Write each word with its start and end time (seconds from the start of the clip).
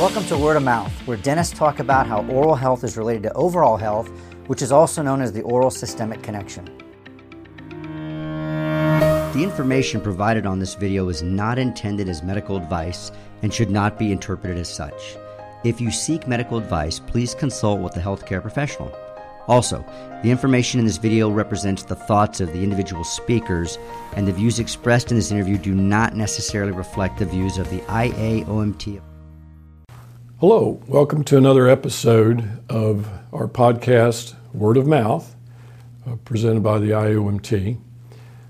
Welcome 0.00 0.24
to 0.28 0.38
Word 0.38 0.56
of 0.56 0.62
Mouth, 0.62 0.90
where 1.06 1.18
dentists 1.18 1.52
talk 1.52 1.78
about 1.78 2.06
how 2.06 2.24
oral 2.24 2.54
health 2.54 2.84
is 2.84 2.96
related 2.96 3.24
to 3.24 3.34
overall 3.34 3.76
health, 3.76 4.08
which 4.46 4.62
is 4.62 4.72
also 4.72 5.02
known 5.02 5.20
as 5.20 5.30
the 5.30 5.42
oral 5.42 5.70
systemic 5.70 6.22
connection. 6.22 6.64
The 9.34 9.40
information 9.42 10.00
provided 10.00 10.46
on 10.46 10.58
this 10.58 10.74
video 10.74 11.10
is 11.10 11.22
not 11.22 11.58
intended 11.58 12.08
as 12.08 12.22
medical 12.22 12.56
advice 12.56 13.12
and 13.42 13.52
should 13.52 13.70
not 13.70 13.98
be 13.98 14.10
interpreted 14.10 14.56
as 14.56 14.74
such. 14.74 15.18
If 15.64 15.82
you 15.82 15.90
seek 15.90 16.26
medical 16.26 16.56
advice, 16.56 16.98
please 16.98 17.34
consult 17.34 17.82
with 17.82 17.94
a 17.98 18.00
healthcare 18.00 18.40
professional. 18.40 18.90
Also, 19.48 19.84
the 20.22 20.30
information 20.30 20.80
in 20.80 20.86
this 20.86 20.96
video 20.96 21.28
represents 21.30 21.82
the 21.82 21.94
thoughts 21.94 22.40
of 22.40 22.54
the 22.54 22.64
individual 22.64 23.04
speakers, 23.04 23.76
and 24.16 24.26
the 24.26 24.32
views 24.32 24.60
expressed 24.60 25.10
in 25.10 25.18
this 25.18 25.30
interview 25.30 25.58
do 25.58 25.74
not 25.74 26.16
necessarily 26.16 26.72
reflect 26.72 27.18
the 27.18 27.26
views 27.26 27.58
of 27.58 27.68
the 27.68 27.80
IAOMT. 27.80 29.02
Hello, 30.40 30.80
welcome 30.88 31.22
to 31.24 31.36
another 31.36 31.68
episode 31.68 32.62
of 32.70 33.06
our 33.30 33.46
podcast, 33.46 34.34
Word 34.54 34.78
of 34.78 34.86
Mouth, 34.86 35.36
uh, 36.06 36.16
presented 36.24 36.62
by 36.62 36.78
the 36.78 36.92
IAOMT. 36.92 37.76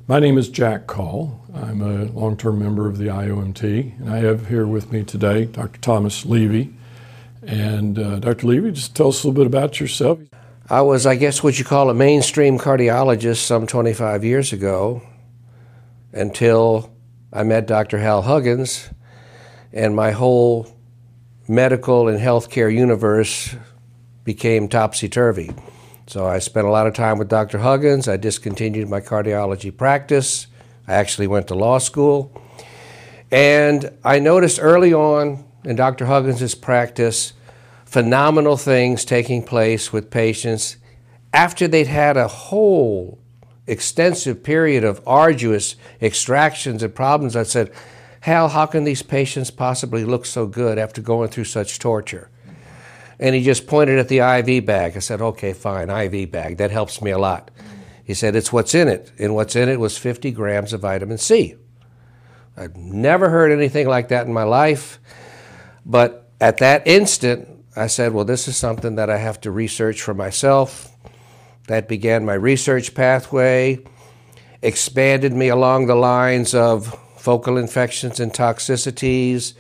My 0.07 0.21
name 0.21 0.39
is 0.39 0.49
Jack 0.49 0.87
Kall. 0.87 1.45
I'm 1.53 1.83
a 1.83 2.05
long 2.05 2.37
term 2.37 2.61
member 2.61 2.87
of 2.87 2.99
the 2.99 3.09
IAOMT, 3.09 3.99
and 3.99 4.09
I 4.09 4.19
have 4.19 4.47
here 4.47 4.69
with 4.69 4.93
me 4.93 5.03
today 5.03 5.47
Dr. 5.47 5.81
Thomas 5.81 6.25
Levy. 6.25 6.73
And 7.43 7.99
uh, 7.99 8.21
Dr. 8.21 8.47
Levy, 8.47 8.71
just 8.71 8.95
tell 8.95 9.09
us 9.09 9.25
a 9.25 9.27
little 9.27 9.43
bit 9.43 9.49
about 9.49 9.81
yourself. 9.81 10.21
I 10.69 10.83
was, 10.83 11.07
I 11.07 11.17
guess, 11.17 11.43
what 11.43 11.59
you 11.59 11.65
call 11.65 11.91
a 11.91 11.95
mainstream 11.95 12.57
cardiologist 12.57 13.39
some 13.39 13.67
25 13.67 14.23
years 14.23 14.53
ago 14.53 15.03
until 16.13 16.95
I 17.33 17.43
met 17.43 17.67
Dr. 17.67 17.99
Hal 17.99 18.23
Huggins, 18.23 18.91
and 19.73 19.97
my 19.97 20.13
whole 20.13 20.69
medical 21.51 22.09
and 22.09 22.21
healthcare 22.21 22.73
universe 22.73 23.57
became 24.25 24.69
topsy 24.69 25.09
turvy. 25.09 25.51
So 26.07 26.27
I 26.27 26.39
spent 26.39 26.67
a 26.67 26.71
lot 26.71 26.87
of 26.87 26.95
time 26.95 27.19
with 27.19 27.29
Dr. 27.29 27.59
Huggins. 27.59 28.09
I 28.09 28.17
discontinued 28.17 28.89
my 28.89 29.01
cardiology 29.01 29.77
practice. 29.77 30.47
I 30.87 30.95
actually 30.95 31.27
went 31.27 31.49
to 31.49 31.55
law 31.55 31.79
school. 31.79 32.33
And 33.33 33.91
I 34.05 34.21
noticed 34.21 34.59
early 34.63 34.95
on 34.95 35.45
in 35.65 35.77
Dr. 35.77 36.07
Huggins' 36.07 36.55
practice 36.55 37.33
phenomenal 37.85 38.57
things 38.57 39.05
taking 39.05 39.43
place 39.43 39.93
with 39.93 40.11
patients 40.11 40.77
after 41.33 41.67
they'd 41.67 41.89
had 41.89 42.17
a 42.17 42.29
whole 42.29 43.19
extensive 43.67 44.45
period 44.45 44.85
of 44.85 45.01
arduous 45.07 45.75
extractions 46.01 46.85
and 46.85 46.95
problems. 46.95 47.35
I 47.35 47.43
said, 47.43 47.73
Hal, 48.21 48.49
how 48.49 48.67
can 48.67 48.85
these 48.85 49.03
patients 49.03 49.51
possibly 49.51 50.05
look 50.05 50.27
so 50.27 50.47
good 50.47 50.79
after 50.79 51.01
going 51.01 51.31
through 51.31 51.45
such 51.45 51.79
torture? 51.79 52.31
And 53.19 53.35
he 53.35 53.43
just 53.43 53.67
pointed 53.67 53.99
at 53.99 54.09
the 54.09 54.19
IV 54.19 54.65
bag. 54.67 54.97
I 54.97 55.01
said, 55.01 55.21
okay, 55.21 55.53
fine, 55.53 55.91
IV 55.91 56.31
bag. 56.31 56.59
That 56.59 56.71
helps 56.71 57.03
me 57.03 57.11
a 57.11 57.19
lot. 57.19 57.51
He 58.05 58.15
said, 58.15 58.35
it's 58.35 58.53
what's 58.53 58.75
in 58.75 58.89
it. 58.89 59.13
And 59.19 59.35
what's 59.35 59.57
in 59.57 59.69
it 59.69 59.79
was 59.79 59.97
50 59.97 60.31
grams 60.33 60.73
of 60.73 60.81
vitamin 60.81 61.19
C. 61.19 61.57
I'd 62.57 62.77
never 62.77 63.31
heard 63.31 63.53
anything 63.53 63.89
like 63.89 64.09
that 64.09 64.27
in 64.27 64.33
my 64.33 64.43
life. 64.43 64.99
But 65.87 66.31
at 66.41 66.59
that 66.59 66.87
instant, 66.87 67.49
I 67.77 67.87
said, 67.87 68.13
well, 68.13 68.25
this 68.25 68.49
is 68.49 68.57
something 68.57 68.97
that 68.97 69.09
I 69.09 69.19
have 69.19 69.41
to 69.43 69.51
research 69.51 70.03
for 70.03 70.13
myself. 70.13 70.89
That 71.69 71.89
began 71.89 72.25
my 72.25 72.35
research 72.35 72.95
pathway, 72.95 73.85
expanded 74.61 75.33
me 75.33 75.49
along 75.49 75.87
the 75.87 75.95
lines 75.95 76.55
of 76.55 76.99
focal 77.21 77.59
infections 77.59 78.19
and 78.19 78.33
toxicities, 78.33 79.53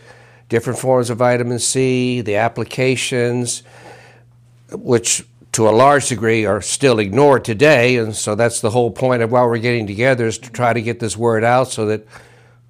different 0.48 0.78
forms 0.78 1.11
of 1.11 1.19
vitamin 1.19 1.58
C, 1.58 2.22
the 2.22 2.36
applications, 2.36 3.62
which 4.72 5.25
to 5.53 5.69
a 5.69 5.70
large 5.70 6.08
degree 6.08 6.47
are 6.47 6.62
still 6.62 6.98
ignored 6.98 7.44
today. 7.44 7.97
And 7.97 8.16
so 8.16 8.34
that's 8.34 8.61
the 8.61 8.70
whole 8.70 8.91
point 8.91 9.22
of 9.22 9.31
why 9.31 9.44
we're 9.44 9.58
getting 9.58 9.87
together 9.87 10.26
is 10.26 10.38
to 10.38 10.50
try 10.50 10.72
to 10.72 10.81
get 10.81 11.00
this 11.00 11.16
word 11.16 11.44
out 11.44 11.69
so 11.69 11.87
that 11.87 12.06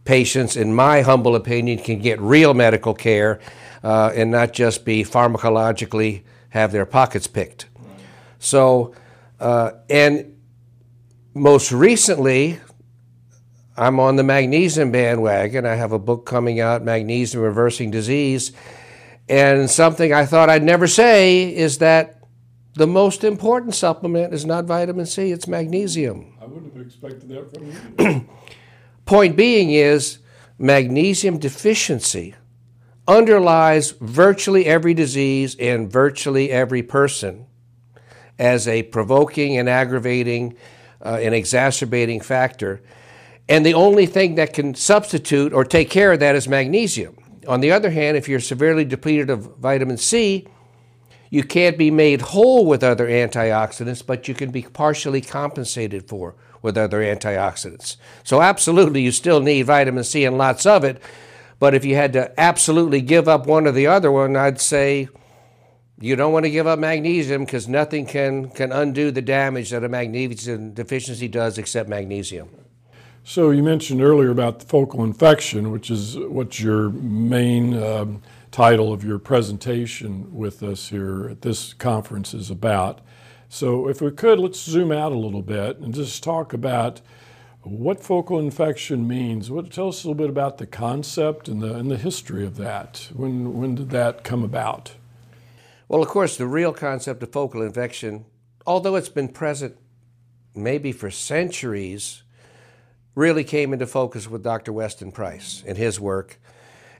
patients, 0.04 0.56
in 0.56 0.74
my 0.74 1.02
humble 1.02 1.36
opinion, 1.36 1.78
can 1.78 2.00
get 2.00 2.20
real 2.20 2.52
medical 2.52 2.94
care 2.94 3.38
uh, 3.84 4.12
and 4.14 4.30
not 4.30 4.52
just 4.52 4.84
be 4.84 5.04
pharmacologically 5.04 6.22
have 6.48 6.72
their 6.72 6.86
pockets 6.86 7.28
picked. 7.28 7.66
So, 8.40 8.94
uh, 9.38 9.72
and 9.88 10.36
most 11.34 11.70
recently, 11.70 12.58
I'm 13.80 13.98
on 13.98 14.16
the 14.16 14.22
magnesium 14.22 14.92
bandwagon. 14.92 15.64
I 15.64 15.74
have 15.74 15.92
a 15.92 15.98
book 15.98 16.26
coming 16.26 16.60
out, 16.60 16.82
Magnesium 16.82 17.42
Reversing 17.42 17.90
Disease. 17.90 18.52
And 19.26 19.70
something 19.70 20.12
I 20.12 20.26
thought 20.26 20.50
I'd 20.50 20.62
never 20.62 20.86
say 20.86 21.56
is 21.56 21.78
that 21.78 22.22
the 22.74 22.86
most 22.86 23.24
important 23.24 23.74
supplement 23.74 24.34
is 24.34 24.44
not 24.44 24.66
vitamin 24.66 25.06
C, 25.06 25.32
it's 25.32 25.48
magnesium. 25.48 26.36
I 26.42 26.44
wouldn't 26.44 26.74
have 26.74 26.86
expected 26.86 27.30
that 27.30 27.96
from 27.96 28.06
you. 28.06 28.28
Point 29.06 29.34
being 29.34 29.70
is 29.70 30.18
magnesium 30.58 31.38
deficiency 31.38 32.34
underlies 33.08 33.92
virtually 33.92 34.66
every 34.66 34.92
disease 34.92 35.54
in 35.54 35.88
virtually 35.88 36.50
every 36.50 36.82
person 36.82 37.46
as 38.38 38.68
a 38.68 38.82
provoking 38.82 39.56
and 39.56 39.70
aggravating 39.70 40.54
uh, 41.02 41.18
and 41.22 41.34
exacerbating 41.34 42.20
factor. 42.20 42.82
And 43.50 43.66
the 43.66 43.74
only 43.74 44.06
thing 44.06 44.36
that 44.36 44.52
can 44.52 44.76
substitute 44.76 45.52
or 45.52 45.64
take 45.64 45.90
care 45.90 46.12
of 46.12 46.20
that 46.20 46.36
is 46.36 46.46
magnesium. 46.46 47.16
On 47.48 47.60
the 47.60 47.72
other 47.72 47.90
hand, 47.90 48.16
if 48.16 48.28
you're 48.28 48.38
severely 48.38 48.84
depleted 48.84 49.28
of 49.28 49.56
vitamin 49.56 49.96
C, 49.96 50.46
you 51.30 51.42
can't 51.42 51.76
be 51.76 51.90
made 51.90 52.20
whole 52.20 52.64
with 52.64 52.84
other 52.84 53.08
antioxidants, 53.08 54.06
but 54.06 54.28
you 54.28 54.34
can 54.34 54.52
be 54.52 54.62
partially 54.62 55.20
compensated 55.20 56.08
for 56.08 56.36
with 56.62 56.78
other 56.78 57.00
antioxidants. 57.00 57.96
So, 58.22 58.40
absolutely, 58.40 59.02
you 59.02 59.10
still 59.10 59.40
need 59.40 59.62
vitamin 59.62 60.04
C 60.04 60.24
and 60.24 60.38
lots 60.38 60.64
of 60.64 60.84
it. 60.84 61.02
But 61.58 61.74
if 61.74 61.84
you 61.84 61.96
had 61.96 62.12
to 62.12 62.38
absolutely 62.40 63.00
give 63.00 63.26
up 63.26 63.46
one 63.46 63.66
or 63.66 63.72
the 63.72 63.88
other 63.88 64.12
one, 64.12 64.36
I'd 64.36 64.60
say 64.60 65.08
you 66.00 66.14
don't 66.14 66.32
want 66.32 66.44
to 66.44 66.50
give 66.50 66.68
up 66.68 66.78
magnesium 66.78 67.46
because 67.46 67.66
nothing 67.66 68.06
can, 68.06 68.50
can 68.50 68.70
undo 68.70 69.10
the 69.10 69.22
damage 69.22 69.70
that 69.70 69.82
a 69.82 69.88
magnesium 69.88 70.72
deficiency 70.72 71.26
does 71.26 71.58
except 71.58 71.88
magnesium. 71.88 72.48
So 73.30 73.50
you 73.50 73.62
mentioned 73.62 74.02
earlier 74.02 74.30
about 74.30 74.58
the 74.58 74.66
focal 74.66 75.04
infection, 75.04 75.70
which 75.70 75.88
is 75.88 76.18
what 76.18 76.58
your 76.58 76.90
main 76.90 77.80
um, 77.80 78.22
title 78.50 78.92
of 78.92 79.04
your 79.04 79.20
presentation 79.20 80.34
with 80.34 80.64
us 80.64 80.88
here 80.88 81.28
at 81.30 81.42
this 81.42 81.72
conference 81.72 82.34
is 82.34 82.50
about. 82.50 83.00
So 83.48 83.86
if 83.86 84.02
we 84.02 84.10
could, 84.10 84.40
let's 84.40 84.58
zoom 84.58 84.90
out 84.90 85.12
a 85.12 85.16
little 85.16 85.42
bit 85.42 85.78
and 85.78 85.94
just 85.94 86.24
talk 86.24 86.52
about 86.52 87.02
what 87.62 88.02
focal 88.02 88.40
infection 88.40 89.06
means. 89.06 89.48
What, 89.48 89.70
tell 89.70 89.90
us 89.90 90.02
a 90.02 90.08
little 90.08 90.20
bit 90.20 90.28
about 90.28 90.58
the 90.58 90.66
concept 90.66 91.46
and 91.46 91.62
the, 91.62 91.76
and 91.76 91.88
the 91.88 91.98
history 91.98 92.44
of 92.44 92.56
that. 92.56 93.10
When, 93.14 93.56
when 93.56 93.76
did 93.76 93.90
that 93.90 94.24
come 94.24 94.42
about? 94.42 94.94
Well, 95.86 96.02
of 96.02 96.08
course, 96.08 96.36
the 96.36 96.48
real 96.48 96.72
concept 96.72 97.22
of 97.22 97.30
focal 97.30 97.62
infection, 97.62 98.24
although 98.66 98.96
it's 98.96 99.08
been 99.08 99.28
present 99.28 99.76
maybe 100.52 100.90
for 100.90 101.12
centuries, 101.12 102.24
really 103.14 103.44
came 103.44 103.72
into 103.72 103.86
focus 103.86 104.28
with 104.28 104.42
Dr. 104.42 104.72
Weston 104.72 105.12
Price 105.12 105.62
and 105.66 105.76
his 105.76 105.98
work, 105.98 106.38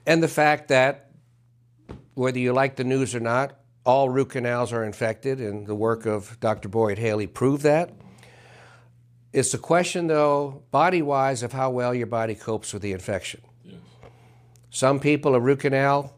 and 0.05 0.21
the 0.21 0.27
fact 0.27 0.67
that 0.69 1.11
whether 2.13 2.39
you 2.39 2.53
like 2.53 2.75
the 2.75 2.83
news 2.83 3.15
or 3.15 3.19
not, 3.19 3.57
all 3.85 4.09
root 4.09 4.29
canals 4.29 4.71
are 4.73 4.83
infected, 4.83 5.39
and 5.39 5.65
the 5.65 5.75
work 5.75 6.05
of 6.05 6.39
Dr. 6.39 6.69
Boyd 6.69 6.97
Haley 6.97 7.27
proved 7.27 7.63
that. 7.63 7.91
It's 9.33 9.53
a 9.53 9.57
question, 9.57 10.07
though, 10.07 10.63
body 10.71 11.01
wise, 11.01 11.41
of 11.41 11.53
how 11.53 11.71
well 11.71 11.95
your 11.95 12.07
body 12.07 12.35
copes 12.35 12.73
with 12.73 12.81
the 12.81 12.91
infection. 12.91 13.41
Yes. 13.63 13.79
Some 14.69 14.99
people, 14.99 15.35
a 15.35 15.39
root 15.39 15.61
canal 15.61 16.15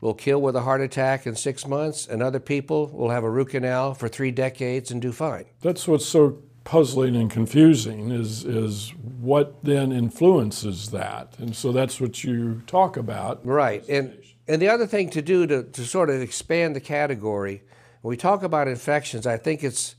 will 0.00 0.14
kill 0.14 0.42
with 0.42 0.56
a 0.56 0.62
heart 0.62 0.80
attack 0.80 1.26
in 1.26 1.36
six 1.36 1.66
months, 1.66 2.06
and 2.08 2.20
other 2.20 2.40
people 2.40 2.88
will 2.88 3.10
have 3.10 3.22
a 3.22 3.30
root 3.30 3.50
canal 3.50 3.94
for 3.94 4.08
three 4.08 4.32
decades 4.32 4.90
and 4.90 5.00
do 5.00 5.12
fine. 5.12 5.44
That's 5.60 5.86
what's 5.86 6.04
so 6.04 6.42
puzzling 6.64 7.16
and 7.16 7.30
confusing 7.30 8.10
is 8.10 8.44
is 8.44 8.92
what 9.20 9.64
then 9.64 9.92
influences 9.92 10.90
that. 10.90 11.34
And 11.38 11.54
so 11.56 11.72
that's 11.72 12.00
what 12.00 12.24
you 12.24 12.62
talk 12.66 12.96
about. 12.96 13.44
Right. 13.44 13.86
And 13.88 14.16
and 14.48 14.60
the 14.60 14.68
other 14.68 14.86
thing 14.86 15.10
to 15.10 15.22
do 15.22 15.46
to, 15.46 15.62
to 15.62 15.84
sort 15.84 16.10
of 16.10 16.20
expand 16.20 16.74
the 16.76 16.80
category 16.80 17.62
when 18.00 18.10
we 18.10 18.16
talk 18.16 18.42
about 18.42 18.66
infections 18.66 19.26
i 19.26 19.36
think 19.36 19.62
it's 19.62 19.94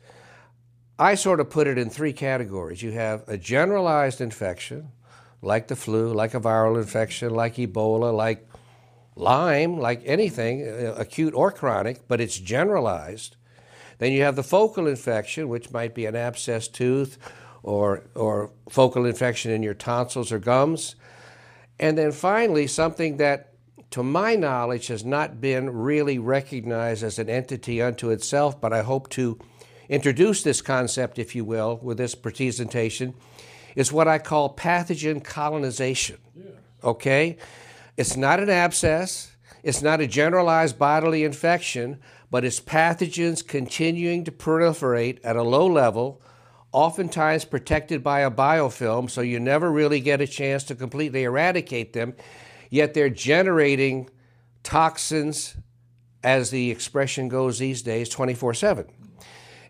i 1.00 1.16
sort 1.16 1.40
of 1.40 1.50
put 1.50 1.66
it 1.68 1.78
in 1.78 1.90
three 1.90 2.14
categories. 2.14 2.82
You 2.82 2.92
have 2.92 3.24
a 3.28 3.38
generalized 3.38 4.22
infection 4.22 4.92
like 5.42 5.68
the 5.68 5.76
flu 5.76 6.14
like 6.14 6.34
a 6.34 6.40
viral 6.40 6.78
infection 6.78 7.34
like 7.34 7.56
ebola 7.56 8.14
like 8.16 8.48
lyme 9.16 9.78
like 9.78 10.02
anything 10.06 10.68
uh, 10.68 10.96
acute 10.98 11.34
or 11.34 11.52
chronic 11.52 12.08
but 12.08 12.20
it's 12.22 12.40
generalized 12.40 13.36
then 14.04 14.12
you 14.12 14.24
have 14.24 14.36
the 14.36 14.44
focal 14.44 14.88
infection, 14.88 15.50
which 15.50 15.72
might 15.72 15.96
be 15.96 16.06
an 16.06 16.16
abscess 16.16 16.68
tooth 16.68 17.18
or, 17.62 18.04
or 18.16 18.52
focal 18.70 19.06
infection 19.06 19.52
in 19.52 19.64
your 19.64 19.74
tonsils 19.74 20.32
or 20.32 20.40
gums. 20.40 20.96
And 21.80 21.98
then 21.98 22.12
finally, 22.12 22.68
something 22.68 23.18
that 23.18 23.54
to 23.94 24.02
my 24.02 24.36
knowledge, 24.36 24.88
has 24.88 25.06
not 25.06 25.40
been 25.40 25.70
really 25.70 26.18
recognized 26.18 27.04
as 27.04 27.20
an 27.20 27.30
entity 27.30 27.80
unto 27.80 28.10
itself, 28.10 28.60
but 28.60 28.74
I 28.74 28.82
hope 28.82 29.08
to 29.10 29.38
introduce 29.88 30.42
this 30.42 30.64
concept, 30.64 31.20
if 31.20 31.36
you 31.36 31.46
will, 31.46 31.78
with 31.80 32.00
this 32.00 32.16
presentation, 32.16 33.14
is 33.76 33.92
what 33.92 34.08
I 34.08 34.18
call 34.18 34.56
pathogen 34.56 35.24
colonization. 35.24 36.18
Yeah. 36.36 36.50
Okay? 36.84 37.38
It's 37.96 38.18
not 38.18 38.40
an 38.40 38.50
abscess, 38.50 39.34
it's 39.62 39.84
not 39.84 40.02
a 40.02 40.08
generalized 40.08 40.80
bodily 40.80 41.24
infection, 41.24 42.00
but 42.34 42.44
it's 42.44 42.60
pathogens 42.60 43.48
continuing 43.48 44.24
to 44.24 44.32
proliferate 44.32 45.20
at 45.24 45.36
a 45.36 45.44
low 45.44 45.68
level, 45.68 46.20
oftentimes 46.72 47.46
protected 47.46 48.04
by 48.04 48.22
a 48.22 48.32
biofilm, 48.32 49.08
so 49.08 49.22
you 49.22 49.40
never 49.40 49.72
really 49.72 50.00
get 50.00 50.20
a 50.20 50.26
chance 50.26 50.64
to 50.64 50.74
completely 50.74 51.26
eradicate 51.26 51.94
them, 51.94 52.16
yet 52.72 52.96
they're 52.96 53.08
generating 53.08 54.10
toxins, 54.64 55.58
as 56.24 56.50
the 56.50 56.72
expression 56.72 57.30
goes 57.30 57.60
these 57.60 57.84
days, 57.84 58.10
24 58.10 58.56
7. 58.56 58.88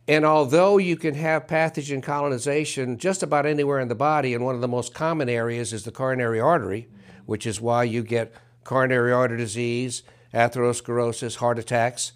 And 0.08 0.24
although 0.24 0.78
you 0.78 0.96
can 0.96 1.16
have 1.16 1.48
pathogen 1.48 2.02
colonization 2.02 2.98
just 2.98 3.24
about 3.24 3.46
anywhere 3.46 3.82
in 3.82 3.90
the 3.90 3.94
body, 3.94 4.34
and 4.34 4.46
one 4.46 4.56
of 4.56 4.62
the 4.62 4.70
most 4.70 4.94
common 4.94 5.28
areas 5.28 5.74
is 5.74 5.84
the 5.84 5.92
coronary 5.92 6.40
artery, 6.40 6.88
which 7.26 7.46
is 7.46 7.60
why 7.60 7.84
you 7.84 8.04
get 8.04 8.34
coronary 8.64 9.12
artery 9.12 9.40
disease, 9.40 10.04
atherosclerosis, 10.34 11.36
heart 11.36 11.60
attacks. 11.60 12.14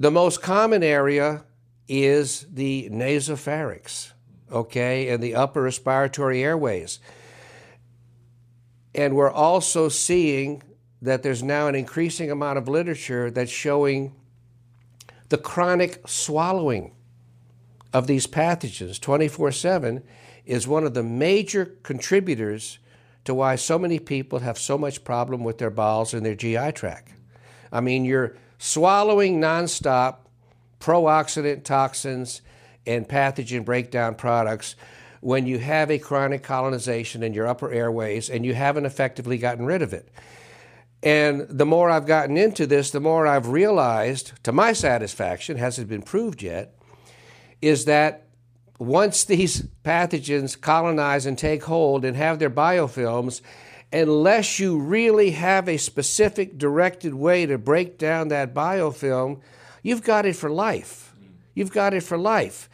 The 0.00 0.10
most 0.10 0.40
common 0.40 0.82
area 0.82 1.44
is 1.86 2.46
the 2.50 2.88
nasopharynx, 2.90 4.12
okay, 4.50 5.10
and 5.10 5.22
the 5.22 5.34
upper 5.34 5.60
respiratory 5.60 6.42
airways. 6.42 7.00
And 8.94 9.14
we're 9.14 9.30
also 9.30 9.90
seeing 9.90 10.62
that 11.02 11.22
there's 11.22 11.42
now 11.42 11.66
an 11.66 11.74
increasing 11.74 12.30
amount 12.30 12.56
of 12.56 12.66
literature 12.66 13.30
that's 13.30 13.50
showing 13.50 14.14
the 15.28 15.36
chronic 15.36 16.08
swallowing 16.08 16.94
of 17.92 18.06
these 18.06 18.26
pathogens 18.26 18.98
24 18.98 19.52
7 19.52 20.02
is 20.46 20.66
one 20.66 20.84
of 20.84 20.94
the 20.94 21.02
major 21.02 21.76
contributors 21.82 22.78
to 23.26 23.34
why 23.34 23.54
so 23.54 23.78
many 23.78 23.98
people 23.98 24.38
have 24.38 24.58
so 24.58 24.78
much 24.78 25.04
problem 25.04 25.44
with 25.44 25.58
their 25.58 25.68
bowels 25.68 26.14
and 26.14 26.24
their 26.24 26.34
GI 26.34 26.72
tract. 26.72 27.12
I 27.70 27.82
mean, 27.82 28.06
you're 28.06 28.34
swallowing 28.62 29.40
nonstop 29.40 30.16
pro-oxidant 30.80 31.64
toxins 31.64 32.42
and 32.86 33.08
pathogen 33.08 33.64
breakdown 33.64 34.14
products 34.14 34.76
when 35.22 35.46
you 35.46 35.58
have 35.58 35.90
a 35.90 35.98
chronic 35.98 36.42
colonization 36.42 37.22
in 37.22 37.32
your 37.32 37.46
upper 37.46 37.72
airways 37.72 38.28
and 38.28 38.44
you 38.44 38.52
haven't 38.52 38.84
effectively 38.84 39.38
gotten 39.38 39.64
rid 39.64 39.80
of 39.80 39.94
it. 39.94 40.10
And 41.02 41.46
the 41.48 41.64
more 41.64 41.88
I've 41.88 42.06
gotten 42.06 42.36
into 42.36 42.66
this, 42.66 42.90
the 42.90 43.00
more 43.00 43.26
I've 43.26 43.48
realized, 43.48 44.32
to 44.44 44.52
my 44.52 44.74
satisfaction, 44.74 45.56
hasn't 45.56 45.88
been 45.88 46.02
proved 46.02 46.42
yet, 46.42 46.74
is 47.62 47.86
that 47.86 48.26
once 48.78 49.24
these 49.24 49.62
pathogens 49.84 50.60
colonize 50.60 51.24
and 51.24 51.38
take 51.38 51.64
hold 51.64 52.04
and 52.04 52.14
have 52.14 52.38
their 52.38 52.50
biofilms, 52.50 53.40
unless 53.92 54.58
you 54.58 54.78
really 54.78 55.32
have 55.32 55.68
a 55.68 55.76
specific 55.76 56.56
directed 56.58 57.14
way 57.14 57.46
to 57.46 57.58
break 57.58 57.98
down 57.98 58.28
that 58.28 58.54
biofilm, 58.54 59.40
you've 59.82 60.02
got 60.02 60.26
it 60.26 60.36
for 60.36 60.50
life. 60.50 61.14
You've 61.54 61.72
got 61.72 61.94
it 61.94 62.02
for 62.02 62.16
life. 62.16 62.68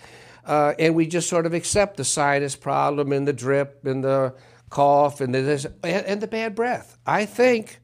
Uh, 0.45 0.75
and 0.79 0.95
we 0.95 1.07
just 1.07 1.29
sort 1.29 1.47
of 1.47 1.55
accept 1.55 1.97
the 1.97 2.05
sinus 2.05 2.55
problem 2.55 3.13
and 3.13 3.27
the 3.27 3.33
drip 3.33 3.85
and 3.85 4.05
the 4.05 4.35
cough 4.71 5.21
and 5.21 5.35
the, 5.35 5.73
and 5.83 6.21
the 6.21 6.27
bad 6.27 6.55
breath. 6.55 6.99
I 7.07 7.25
think 7.25 7.81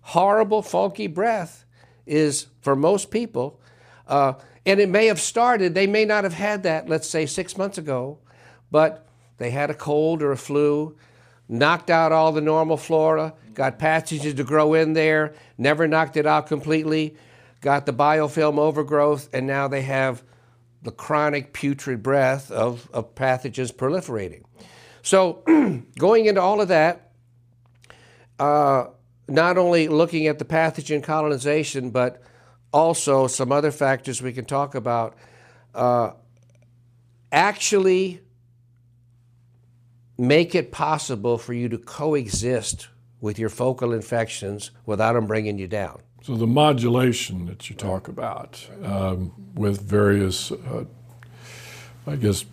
horrible, 0.00 0.62
funky 0.62 1.08
breath 1.08 1.64
is, 2.06 2.46
for 2.60 2.74
most 2.74 3.10
people, 3.10 3.60
uh, 4.06 4.34
and 4.64 4.80
it 4.80 4.88
may 4.88 5.06
have 5.06 5.20
started, 5.20 5.74
they 5.74 5.86
may 5.86 6.04
not 6.04 6.24
have 6.24 6.34
had 6.34 6.62
that, 6.62 6.88
let's 6.88 7.08
say, 7.08 7.26
six 7.26 7.56
months 7.56 7.78
ago, 7.78 8.18
but 8.70 9.06
they 9.38 9.50
had 9.50 9.70
a 9.70 9.74
cold 9.74 10.22
or 10.22 10.32
a 10.32 10.36
flu, 10.36 10.96
knocked 11.50 11.90
out 11.90 12.12
all 12.12 12.30
the 12.30 12.40
normal 12.40 12.76
flora, 12.76 13.34
got 13.54 13.78
pathogens 13.78 14.36
to 14.36 14.44
grow 14.44 14.74
in 14.74 14.92
there, 14.92 15.34
never 15.58 15.88
knocked 15.88 16.16
it 16.16 16.24
out 16.24 16.46
completely, 16.46 17.16
got 17.60 17.86
the 17.86 17.92
biofilm 17.92 18.56
overgrowth, 18.56 19.28
and 19.32 19.46
now 19.48 19.66
they 19.66 19.82
have 19.82 20.22
the 20.82 20.92
chronic 20.92 21.52
putrid 21.52 22.02
breath 22.02 22.50
of, 22.52 22.88
of 22.92 23.14
pathogens 23.16 23.72
proliferating. 23.72 24.44
So, 25.02 25.42
going 25.98 26.26
into 26.26 26.40
all 26.40 26.60
of 26.60 26.68
that, 26.68 27.10
uh, 28.38 28.86
not 29.28 29.58
only 29.58 29.88
looking 29.88 30.28
at 30.28 30.38
the 30.38 30.44
pathogen 30.44 31.02
colonization, 31.02 31.90
but 31.90 32.22
also 32.72 33.26
some 33.26 33.50
other 33.50 33.72
factors 33.72 34.22
we 34.22 34.32
can 34.32 34.44
talk 34.44 34.76
about. 34.76 35.16
Uh, 35.74 36.12
actually, 37.32 38.20
make 40.20 40.54
it 40.54 40.70
possible 40.70 41.38
for 41.38 41.54
you 41.54 41.68
to 41.70 41.78
coexist 41.78 42.88
with 43.20 43.38
your 43.38 43.48
focal 43.48 43.92
infections 43.92 44.70
without 44.84 45.14
them 45.14 45.26
bringing 45.26 45.58
you 45.58 45.66
down. 45.66 46.00
So, 46.22 46.36
the 46.36 46.46
modulation 46.46 47.46
that 47.46 47.70
you 47.70 47.76
talk 47.76 48.06
about 48.06 48.68
um, 48.84 49.32
with 49.54 49.80
various, 49.80 50.52
uh, 50.52 50.84
I 52.06 52.16
guess, 52.16 52.44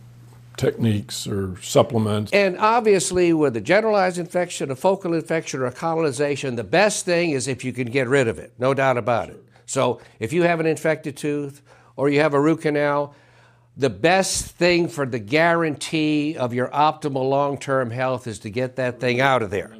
techniques 0.55 1.27
or 1.27 1.57
supplements. 1.61 2.31
And 2.31 2.57
obviously, 2.57 3.33
with 3.33 3.57
a 3.57 3.61
generalized 3.61 4.17
infection, 4.17 4.71
a 4.71 4.75
focal 4.75 5.13
infection, 5.13 5.59
or 5.59 5.65
a 5.65 5.71
colonization, 5.73 6.55
the 6.55 6.63
best 6.63 7.03
thing 7.03 7.31
is 7.31 7.49
if 7.49 7.65
you 7.65 7.73
can 7.73 7.91
get 7.91 8.07
rid 8.07 8.29
of 8.29 8.39
it, 8.39 8.53
no 8.57 8.73
doubt 8.73 8.97
about 8.97 9.29
it. 9.29 9.43
So, 9.65 9.99
if 10.19 10.31
you 10.31 10.43
have 10.43 10.61
an 10.61 10.65
infected 10.65 11.17
tooth 11.17 11.61
or 11.97 12.07
you 12.07 12.21
have 12.21 12.33
a 12.33 12.39
root 12.39 12.61
canal, 12.61 13.13
the 13.77 13.89
best 13.91 14.45
thing 14.45 14.87
for 14.87 15.05
the 15.05 15.19
guarantee 15.19 16.35
of 16.35 16.53
your 16.53 16.67
optimal 16.69 17.29
long 17.29 17.57
term 17.59 17.91
health 17.91 18.25
is 18.25 18.39
to 18.39 18.49
get 18.49 18.75
that 18.77 18.99
thing 18.99 19.21
out 19.21 19.43
of 19.43 19.51
there. 19.51 19.71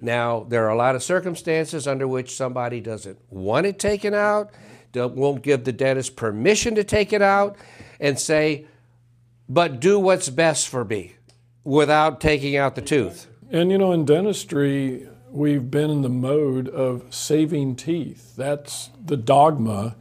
Now, 0.00 0.44
there 0.48 0.64
are 0.64 0.70
a 0.70 0.76
lot 0.76 0.94
of 0.94 1.02
circumstances 1.02 1.86
under 1.86 2.08
which 2.08 2.34
somebody 2.34 2.80
doesn't 2.80 3.18
want 3.30 3.66
it 3.66 3.78
taken 3.78 4.14
out, 4.14 4.50
won't 4.94 5.42
give 5.42 5.64
the 5.64 5.72
dentist 5.72 6.16
permission 6.16 6.74
to 6.74 6.84
take 6.84 7.12
it 7.12 7.22
out, 7.22 7.56
and 8.00 8.18
say, 8.18 8.66
but 9.48 9.78
do 9.80 9.98
what's 9.98 10.30
best 10.30 10.68
for 10.68 10.84
me 10.84 11.16
without 11.64 12.20
taking 12.20 12.56
out 12.56 12.74
the 12.74 12.82
tooth. 12.82 13.28
And 13.50 13.70
you 13.70 13.78
know, 13.78 13.92
in 13.92 14.04
dentistry, 14.04 15.06
we've 15.30 15.70
been 15.70 15.90
in 15.90 16.02
the 16.02 16.08
mode 16.08 16.68
of 16.68 17.14
saving 17.14 17.76
teeth. 17.76 18.36
That's 18.36 18.90
the 19.04 19.16
dogma 19.16 19.96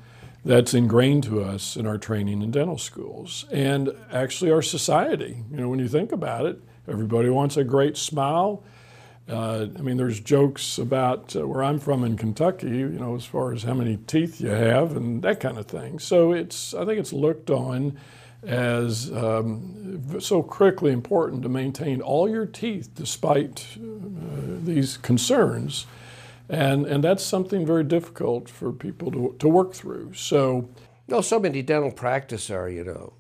that's 0.46 0.74
ingrained 0.74 1.24
to 1.24 1.42
us 1.42 1.76
in 1.76 1.88
our 1.88 1.98
training 1.98 2.42
in 2.42 2.52
dental 2.52 2.78
schools 2.78 3.46
and 3.52 3.90
actually 4.12 4.52
our 4.52 4.62
society. 4.62 5.44
You 5.50 5.58
know, 5.58 5.70
when 5.70 5.80
you 5.80 5.88
think 5.88 6.12
about 6.12 6.46
it, 6.46 6.60
everybody 6.88 7.30
wants 7.30 7.56
a 7.56 7.64
great 7.64 7.96
smile. 7.96 8.64
Uh, 9.30 9.68
I 9.78 9.82
mean, 9.82 9.96
there's 9.96 10.20
jokes 10.20 10.78
about 10.78 11.34
uh, 11.36 11.48
where 11.48 11.64
I'm 11.64 11.80
from 11.80 12.04
in 12.04 12.18
Kentucky, 12.18 12.68
you 12.68 12.90
know, 12.90 13.16
as 13.16 13.24
far 13.24 13.54
as 13.54 13.64
how 13.64 13.74
many 13.74 13.96
teeth 13.96 14.42
you 14.42 14.50
have 14.50 14.98
and 14.98 15.22
that 15.22 15.40
kind 15.40 15.58
of 15.58 15.66
thing. 15.66 16.00
So 16.00 16.34
it's, 16.34 16.74
I 16.74 16.84
think 16.84 17.00
it's 17.00 17.14
looked 17.14 17.50
on 17.50 17.98
as 18.46 19.10
um, 19.14 20.20
so 20.20 20.44
critically 20.44 20.92
important 20.92 21.44
to 21.44 21.50
maintain 21.50 22.02
all 22.02 22.30
your 22.30 22.46
teeth 22.46 22.90
despite 22.94 23.66
uh, 23.78 24.58
these 24.64 24.98
concerns. 24.98 25.86
And, 26.50 26.86
and 26.86 27.04
that's 27.04 27.24
something 27.24 27.66
very 27.66 27.84
difficult 27.84 28.50
for 28.50 28.72
people 28.72 29.12
to, 29.12 29.36
to 29.40 29.48
work 29.48 29.74
through. 29.74 30.14
So, 30.14 30.70
no, 31.08 31.22
so 31.22 31.40
many 31.40 31.62
dental 31.62 31.92
practice 31.92 32.50
are, 32.50 32.70
you 32.70 32.84
know, 32.84 33.14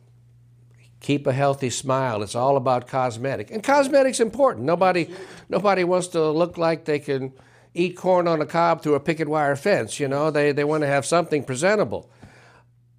keep 0.99 1.27
a 1.27 1.33
healthy 1.33 1.69
smile. 1.69 2.21
It's 2.21 2.35
all 2.35 2.57
about 2.57 2.87
cosmetic, 2.87 3.51
and 3.51 3.63
cosmetic's 3.63 4.19
important. 4.19 4.65
Nobody, 4.65 5.09
nobody 5.49 5.83
wants 5.83 6.07
to 6.09 6.29
look 6.31 6.57
like 6.57 6.85
they 6.85 6.99
can 6.99 7.33
eat 7.73 7.95
corn 7.97 8.27
on 8.27 8.41
a 8.41 8.45
cob 8.45 8.81
through 8.81 8.95
a 8.95 8.99
picket 8.99 9.27
wire 9.27 9.55
fence. 9.55 9.99
You 9.99 10.07
know, 10.07 10.31
they 10.31 10.51
they 10.51 10.63
want 10.63 10.81
to 10.81 10.87
have 10.87 11.05
something 11.05 11.43
presentable. 11.43 12.09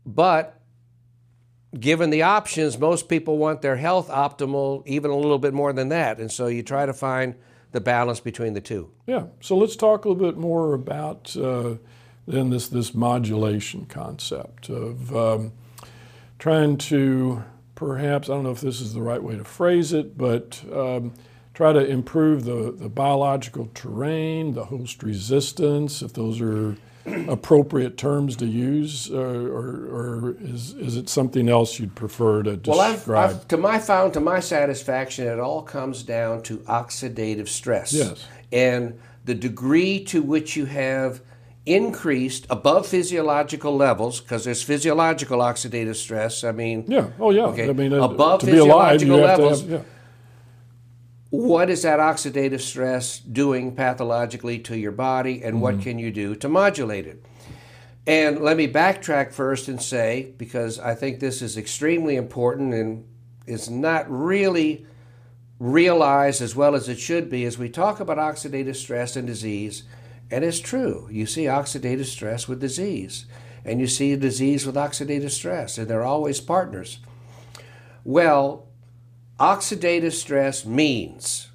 But 0.05 0.61
given 1.79 2.11
the 2.11 2.23
options, 2.23 2.79
most 2.79 3.09
people 3.09 3.39
want 3.39 3.63
their 3.63 3.77
health 3.77 4.09
optimal, 4.09 4.87
even 4.87 5.11
a 5.11 5.17
little 5.17 5.39
bit 5.39 5.55
more 5.55 5.73
than 5.73 5.89
that. 5.89 6.19
And 6.19 6.31
so 6.31 6.47
you 6.47 6.63
try 6.63 6.87
to 6.87 6.93
find 6.93 7.35
the 7.75 7.81
balance 7.81 8.21
between 8.21 8.55
the 8.55 8.61
two. 8.61 8.89
Yeah. 9.05 9.27
So 9.41 9.57
let's 9.57 9.75
talk 9.75 10.05
a 10.05 10.09
little 10.09 10.25
bit 10.25 10.39
more 10.39 10.75
about 10.75 11.37
uh, 11.37 11.75
then 12.27 12.51
this 12.51 12.69
this 12.69 12.95
modulation 12.95 13.87
concept 13.87 14.71
of 14.71 15.15
um, 15.15 15.53
trying 16.39 16.79
to 16.79 17.43
perhaps 17.75 18.31
I 18.31 18.35
don't 18.35 18.45
know 18.45 18.53
if 18.53 18.61
this 18.61 18.81
is 18.81 18.95
the 18.95 19.03
right 19.03 19.21
way 19.21 19.37
to 19.37 19.43
phrase 19.43 19.93
it, 19.93 20.17
but 20.17 20.63
um, 20.73 21.15
try 21.55 21.73
to 21.73 21.87
improve 21.87 22.45
the, 22.45 22.75
the 22.77 22.89
biological 22.89 23.71
terrain, 23.75 24.55
the 24.55 24.67
host 24.67 25.03
resistance, 25.03 26.03
if 26.03 26.13
those 26.13 26.41
are 26.41 26.77
appropriate 27.29 27.97
terms 27.97 28.35
to 28.35 28.47
use, 28.47 29.11
uh, 29.11 29.17
or, 29.17 29.69
or 29.95 30.37
is, 30.41 30.73
is 30.75 30.97
it 30.97 31.09
something 31.09 31.49
else 31.49 31.79
you'd 31.79 31.95
prefer 31.95 32.43
to 32.43 32.57
describe? 32.57 33.07
Well, 33.07 33.19
I've, 33.27 33.37
I've, 33.37 33.49
to 33.49 33.57
my 33.57 33.79
found 33.79 34.15
to 34.15 34.21
my 34.21 34.41
satisfaction, 34.41 35.27
it 35.27 35.39
all 35.39 35.63
comes 35.63 36.03
down 36.03 36.43
to 36.45 36.59
oxidative 36.59 37.49
stress. 37.49 37.93
Yes. 37.93 38.25
And 38.51 38.99
the 39.25 39.35
degree 39.35 40.03
to 40.07 40.23
which 40.23 40.57
you 40.57 40.65
have 40.65 41.21
increased 41.67 42.47
above 42.51 42.87
physiological 42.87 43.77
levels, 43.77 44.21
because 44.21 44.45
there's 44.45 44.63
physiological 44.63 45.39
oxidative 45.39 45.97
stress. 45.97 46.43
I 46.43 46.53
mean, 46.53 46.85
Yeah. 46.89 47.09
Oh, 47.19 47.31
yeah. 47.31 47.47
Okay. 47.47 47.69
I 47.69 47.73
mean, 47.73 47.93
uh, 47.93 48.03
Above 48.03 48.41
to 48.41 48.47
be 48.47 48.59
alive, 48.59 49.01
you 49.03 49.09
physiological 49.09 49.29
have 49.29 49.39
levels, 49.39 49.63
to 49.63 49.69
have. 49.69 49.81
Yeah. 49.81 49.94
What 51.35 51.69
is 51.69 51.83
that 51.83 51.99
oxidative 51.99 52.61
stress 52.61 53.19
doing 53.19 53.75
pathologically 53.75 54.59
to 54.61 54.79
your 54.79 54.93
body, 54.93 55.43
and 55.43 55.61
what 55.61 55.75
mm-hmm. 55.75 55.83
can 55.83 55.99
you 55.99 56.13
do 56.13 56.35
to 56.37 56.49
modulate 56.49 57.07
it? 57.07 57.25
And 58.07 58.41
let 58.41 58.57
me 58.57 58.69
backtrack 58.69 59.33
first 59.33 59.67
and 59.67 59.83
say, 59.83 60.35
because 60.37 60.79
I 60.79 60.95
think 60.95 61.19
this 61.19 61.43
is 61.43 61.57
extremely 61.57 62.17
important 62.17 62.75
and 62.75 63.07
is 63.47 63.69
not 63.69 64.11
really 64.11 64.87
realized 65.59 66.43
as 66.43 66.55
well 66.55 66.75
as 66.75 66.89
it 66.89 66.99
should 66.99 67.31
be 67.31 67.45
as 67.45 67.59
we 67.59 67.69
talk 67.69 68.01
about 68.01 68.19
oxidative 68.19 68.77
stress 68.77 69.17
and 69.17 69.27
disease. 69.27 69.85
And 70.31 70.45
it's 70.45 70.61
true. 70.61 71.09
You 71.11 71.27
see 71.27 71.45
oxidative 71.45 72.07
stress 72.07 72.47
with 72.47 72.61
disease, 72.61 73.27
and 73.65 73.81
you 73.81 73.87
see 73.87 74.13
a 74.13 74.17
disease 74.17 74.67
with 74.67 74.77
oxidative 74.77 75.31
stress, 75.31 75.79
and 75.79 75.89
they're 75.89 76.03
always 76.03 76.41
partners. 76.41 77.01
Well, 78.05 78.69
oxidative 79.39 80.13
stress 80.13 80.65
means 80.65 81.49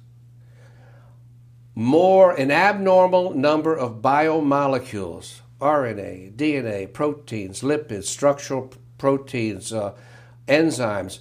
more 1.74 2.32
an 2.32 2.50
abnormal 2.50 3.32
number 3.34 3.74
of 3.76 4.02
biomolecules 4.02 5.40
RNA, 5.60 6.36
DNA, 6.36 6.92
proteins, 6.92 7.60
lipids, 7.60 8.04
structural 8.04 8.72
proteins, 8.98 9.72
uh, 9.72 9.94
enzymes 10.48 11.20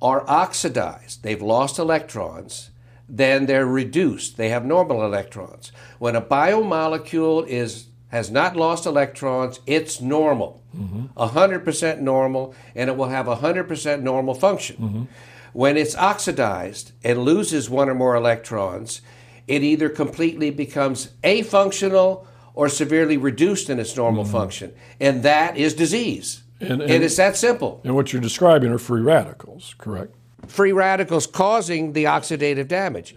are 0.00 0.28
oxidized. 0.28 1.22
They've 1.22 1.42
lost 1.42 1.78
electrons. 1.78 2.70
Then 3.08 3.46
they're 3.46 3.66
reduced. 3.66 4.36
They 4.36 4.50
have 4.50 4.64
normal 4.64 5.02
electrons. 5.02 5.72
When 5.98 6.14
a 6.14 6.20
biomolecule 6.22 7.46
is 7.46 7.86
has 8.08 8.30
not 8.30 8.56
lost 8.56 8.86
electrons, 8.86 9.60
it's 9.66 10.00
normal, 10.00 10.62
100% 10.74 12.00
normal, 12.00 12.54
and 12.74 12.88
it 12.88 12.96
will 12.96 13.08
have 13.08 13.26
100% 13.26 14.00
normal 14.00 14.32
function. 14.32 15.08
When 15.52 15.76
it's 15.76 15.96
oxidized 15.96 16.92
and 17.02 17.20
loses 17.20 17.70
one 17.70 17.88
or 17.88 17.94
more 17.94 18.14
electrons, 18.14 19.00
it 19.46 19.62
either 19.62 19.88
completely 19.88 20.50
becomes 20.50 21.08
afunctional 21.24 22.26
or 22.54 22.68
severely 22.68 23.16
reduced 23.16 23.70
in 23.70 23.78
its 23.78 23.96
normal 23.96 24.24
mm-hmm. 24.24 24.32
function. 24.32 24.72
And 25.00 25.22
that 25.22 25.56
is 25.56 25.74
disease. 25.74 26.42
And- 26.60 26.82
and 26.82 26.90
and- 26.90 27.04
it's 27.04 27.16
that 27.16 27.36
simple. 27.36 27.80
And 27.84 27.94
what 27.94 28.12
you're 28.12 28.22
describing 28.22 28.72
are 28.72 28.78
free 28.78 29.00
radicals, 29.00 29.74
correct? 29.78 30.14
Free 30.46 30.72
radicals 30.72 31.26
causing 31.26 31.92
the 31.92 32.04
oxidative 32.04 32.68
damage. 32.68 33.14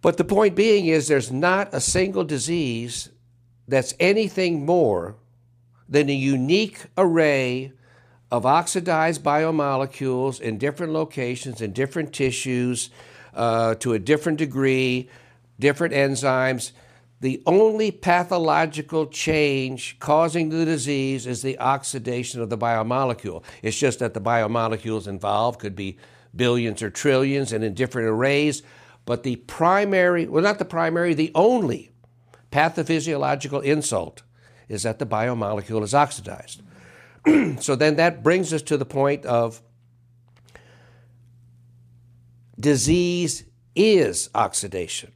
But 0.00 0.16
the 0.16 0.24
point 0.24 0.54
being 0.54 0.86
is 0.86 1.08
there's 1.08 1.32
not 1.32 1.72
a 1.72 1.80
single 1.80 2.24
disease 2.24 3.08
that's 3.66 3.94
anything 3.98 4.66
more 4.66 5.16
than 5.88 6.08
a 6.08 6.14
unique 6.14 6.86
array 6.98 7.72
of 8.34 8.44
oxidized 8.44 9.22
biomolecules 9.22 10.40
in 10.40 10.58
different 10.58 10.92
locations, 10.92 11.60
in 11.60 11.72
different 11.72 12.12
tissues, 12.12 12.90
uh, 13.32 13.76
to 13.76 13.92
a 13.92 13.98
different 14.00 14.38
degree, 14.38 15.08
different 15.60 15.94
enzymes. 15.94 16.72
The 17.20 17.40
only 17.46 17.92
pathological 17.92 19.06
change 19.06 20.00
causing 20.00 20.48
the 20.48 20.64
disease 20.64 21.28
is 21.28 21.42
the 21.42 21.56
oxidation 21.60 22.40
of 22.40 22.50
the 22.50 22.58
biomolecule. 22.58 23.44
It's 23.62 23.78
just 23.78 24.00
that 24.00 24.14
the 24.14 24.20
biomolecules 24.20 25.06
involved 25.06 25.60
could 25.60 25.76
be 25.76 25.96
billions 26.34 26.82
or 26.82 26.90
trillions 26.90 27.52
and 27.52 27.62
in 27.62 27.72
different 27.72 28.08
arrays. 28.08 28.64
But 29.04 29.22
the 29.22 29.36
primary, 29.36 30.26
well, 30.26 30.42
not 30.42 30.58
the 30.58 30.64
primary, 30.64 31.14
the 31.14 31.30
only 31.36 31.92
pathophysiological 32.50 33.62
insult 33.62 34.24
is 34.68 34.82
that 34.82 34.98
the 34.98 35.06
biomolecule 35.06 35.84
is 35.84 35.94
oxidized. 35.94 36.62
so 37.60 37.74
then 37.74 37.96
that 37.96 38.22
brings 38.22 38.52
us 38.52 38.62
to 38.62 38.76
the 38.76 38.84
point 38.84 39.24
of 39.26 39.62
disease 42.58 43.44
is 43.74 44.30
oxidation. 44.34 45.12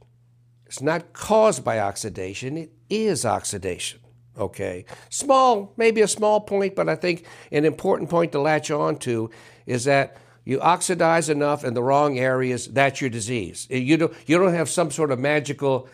It's 0.65 0.81
not 0.81 1.13
caused 1.13 1.63
by 1.63 1.79
oxidation, 1.79 2.57
it 2.57 2.71
is 2.89 3.25
oxidation. 3.25 3.99
Okay. 4.37 4.85
Small, 5.09 5.73
maybe 5.75 6.01
a 6.01 6.07
small 6.07 6.39
point, 6.41 6.75
but 6.75 6.87
I 6.87 6.95
think 6.95 7.25
an 7.51 7.65
important 7.65 8.09
point 8.09 8.31
to 8.31 8.39
latch 8.39 8.71
on 8.71 8.97
to 8.99 9.29
is 9.65 9.83
that 9.83 10.17
you 10.45 10.61
oxidize 10.61 11.29
enough 11.29 11.63
in 11.63 11.73
the 11.73 11.83
wrong 11.83 12.17
areas, 12.17 12.67
that's 12.67 13.01
your 13.01 13.09
disease. 13.09 13.67
Eh, 13.69 13.77
you 13.77 13.97
don't, 13.97 14.13
you 14.25 14.37
don't 14.37 14.53
have 14.53 14.69
some 14.69 14.91
sort 14.91 15.11
of 15.11 15.19
magical 15.19 15.89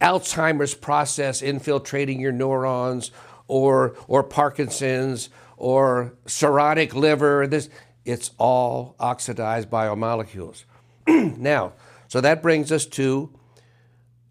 Alzheimer's 0.00 0.74
process 0.74 1.42
infiltrating 1.42 2.18
your 2.18 2.32
neurons 2.32 3.10
or, 3.46 3.94
or 4.08 4.22
Parkinson's 4.22 5.28
or 5.62 6.12
cirrhotic 6.26 6.92
liver. 6.92 7.46
This, 7.46 7.70
it's 8.04 8.32
all 8.36 8.96
oxidized 8.98 9.70
biomolecules. 9.70 10.64
now, 11.06 11.72
so 12.08 12.20
that 12.20 12.42
brings 12.42 12.72
us 12.72 12.84
to 12.84 13.32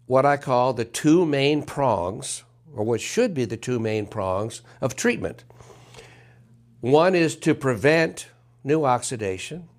what 0.04 0.26
I 0.26 0.36
call 0.36 0.74
the 0.74 0.84
two 0.84 1.24
main 1.24 1.62
prongs, 1.62 2.44
or 2.74 2.84
what 2.84 3.00
should 3.00 3.32
be 3.32 3.46
the 3.46 3.56
two 3.56 3.80
main 3.80 4.06
prongs 4.06 4.60
of 4.82 4.94
treatment. 4.94 5.44
One 6.80 7.14
is 7.14 7.34
to 7.36 7.54
prevent 7.54 8.28
new 8.62 8.84
oxidation, 8.84 9.70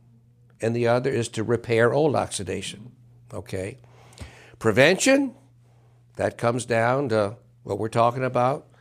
and 0.60 0.76
the 0.76 0.88
other 0.88 1.12
is 1.12 1.30
to 1.30 1.44
repair 1.44 1.94
old 1.94 2.16
oxidation. 2.16 2.94
Okay? 3.32 3.78
Prevention, 4.58 5.36
that 6.16 6.36
comes 6.40 6.66
down 6.66 7.10
to 7.10 7.38
what 7.62 7.78
we're 7.78 7.90
talking 7.90 8.24
about 8.24 8.73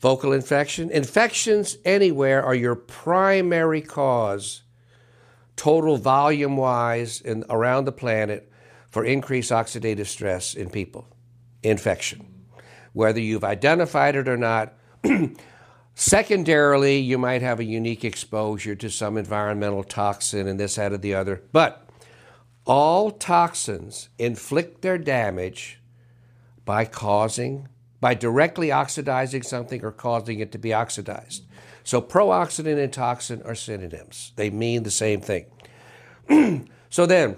focal 0.00 0.32
infection. 0.32 0.90
Infections 0.90 1.78
anywhere 1.84 2.42
are 2.42 2.54
your 2.54 2.74
primary 2.74 3.80
cause, 3.80 4.62
total 5.56 5.96
volume 5.96 6.56
wise, 6.56 7.20
and 7.22 7.44
around 7.50 7.84
the 7.84 7.92
planet 7.92 8.50
for 8.90 9.04
increased 9.04 9.50
oxidative 9.50 10.06
stress 10.06 10.54
in 10.54 10.70
people. 10.70 11.06
Infection. 11.62 12.26
Whether 12.92 13.20
you've 13.20 13.44
identified 13.44 14.16
it 14.16 14.28
or 14.28 14.36
not, 14.36 14.74
secondarily, 15.94 16.98
you 16.98 17.18
might 17.18 17.42
have 17.42 17.60
a 17.60 17.64
unique 17.64 18.04
exposure 18.04 18.74
to 18.76 18.90
some 18.90 19.18
environmental 19.18 19.84
toxin 19.84 20.46
and 20.46 20.58
this, 20.58 20.76
that, 20.76 20.92
or 20.92 20.98
the 20.98 21.14
other. 21.14 21.42
But 21.52 21.86
all 22.64 23.10
toxins 23.10 24.08
inflict 24.18 24.82
their 24.82 24.98
damage 24.98 25.80
by 26.64 26.84
causing, 26.84 27.68
by 28.06 28.14
directly 28.14 28.70
oxidizing 28.70 29.42
something 29.42 29.84
or 29.84 29.90
causing 29.90 30.38
it 30.38 30.52
to 30.52 30.58
be 30.58 30.72
oxidized. 30.72 31.44
So 31.82 32.00
pro-oxidant 32.00 32.80
and 32.80 32.92
toxin 32.92 33.42
are 33.42 33.56
synonyms. 33.56 34.32
They 34.36 34.48
mean 34.48 34.84
the 34.84 34.92
same 34.92 35.20
thing. 35.20 35.46
so 36.88 37.04
then, 37.04 37.36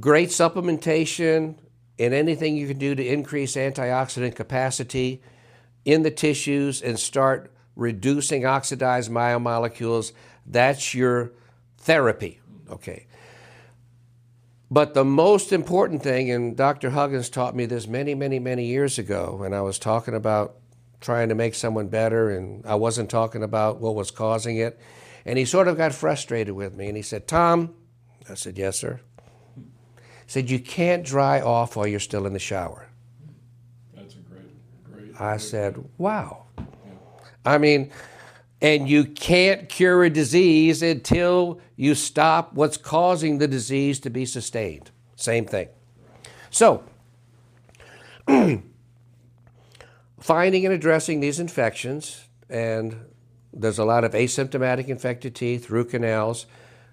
great 0.00 0.30
supplementation 0.30 1.56
and 1.98 2.14
anything 2.14 2.56
you 2.56 2.66
can 2.66 2.78
do 2.78 2.94
to 2.94 3.06
increase 3.06 3.56
antioxidant 3.56 4.36
capacity 4.36 5.20
in 5.84 6.02
the 6.02 6.10
tissues 6.10 6.80
and 6.80 6.98
start 6.98 7.52
reducing 7.76 8.46
oxidized 8.46 9.10
biomolecules, 9.10 10.12
that's 10.46 10.94
your 10.94 11.32
therapy. 11.76 12.40
Okay. 12.70 13.06
But 14.70 14.94
the 14.94 15.04
most 15.04 15.52
important 15.52 16.02
thing, 16.02 16.30
and 16.30 16.56
Dr. 16.56 16.90
Huggins 16.90 17.28
taught 17.28 17.56
me 17.56 17.66
this 17.66 17.88
many, 17.88 18.14
many, 18.14 18.38
many 18.38 18.66
years 18.66 18.98
ago 18.98 19.36
when 19.38 19.52
I 19.52 19.62
was 19.62 19.78
talking 19.80 20.14
about 20.14 20.56
trying 21.00 21.28
to 21.30 21.34
make 21.34 21.54
someone 21.54 21.88
better, 21.88 22.30
and 22.30 22.64
I 22.64 22.76
wasn't 22.76 23.10
talking 23.10 23.42
about 23.42 23.80
what 23.80 23.96
was 23.96 24.10
causing 24.10 24.58
it. 24.58 24.78
And 25.24 25.38
he 25.38 25.44
sort 25.44 25.66
of 25.66 25.76
got 25.76 25.92
frustrated 25.92 26.54
with 26.54 26.76
me, 26.76 26.86
and 26.86 26.96
he 26.96 27.02
said, 27.02 27.26
Tom, 27.26 27.74
I 28.28 28.34
said, 28.34 28.58
Yes, 28.58 28.78
sir. 28.78 29.00
He 29.56 29.62
said, 30.28 30.48
You 30.48 30.60
can't 30.60 31.04
dry 31.04 31.40
off 31.40 31.74
while 31.74 31.86
you're 31.86 31.98
still 31.98 32.26
in 32.26 32.32
the 32.32 32.38
shower. 32.38 32.88
That's 33.94 34.14
a 34.14 34.18
great, 34.18 34.52
great. 34.92 35.20
I 35.20 35.36
said, 35.38 35.84
Wow. 35.98 36.44
I 37.44 37.58
mean, 37.58 37.90
and 38.62 38.88
you 38.88 39.04
can't 39.04 39.68
cure 39.68 40.04
a 40.04 40.10
disease 40.10 40.82
until 40.82 41.60
you 41.76 41.94
stop 41.94 42.52
what's 42.52 42.76
causing 42.76 43.38
the 43.38 43.48
disease 43.48 43.98
to 44.00 44.10
be 44.10 44.26
sustained. 44.26 44.90
Same 45.16 45.46
thing. 45.46 45.68
So, 46.50 46.84
finding 50.20 50.64
and 50.66 50.74
addressing 50.74 51.20
these 51.20 51.40
infections, 51.40 52.26
and 52.48 52.96
there's 53.52 53.78
a 53.78 53.84
lot 53.84 54.04
of 54.04 54.12
asymptomatic 54.12 54.88
infected 54.88 55.34
teeth, 55.34 55.70
root 55.70 55.90
canals, 55.90 56.46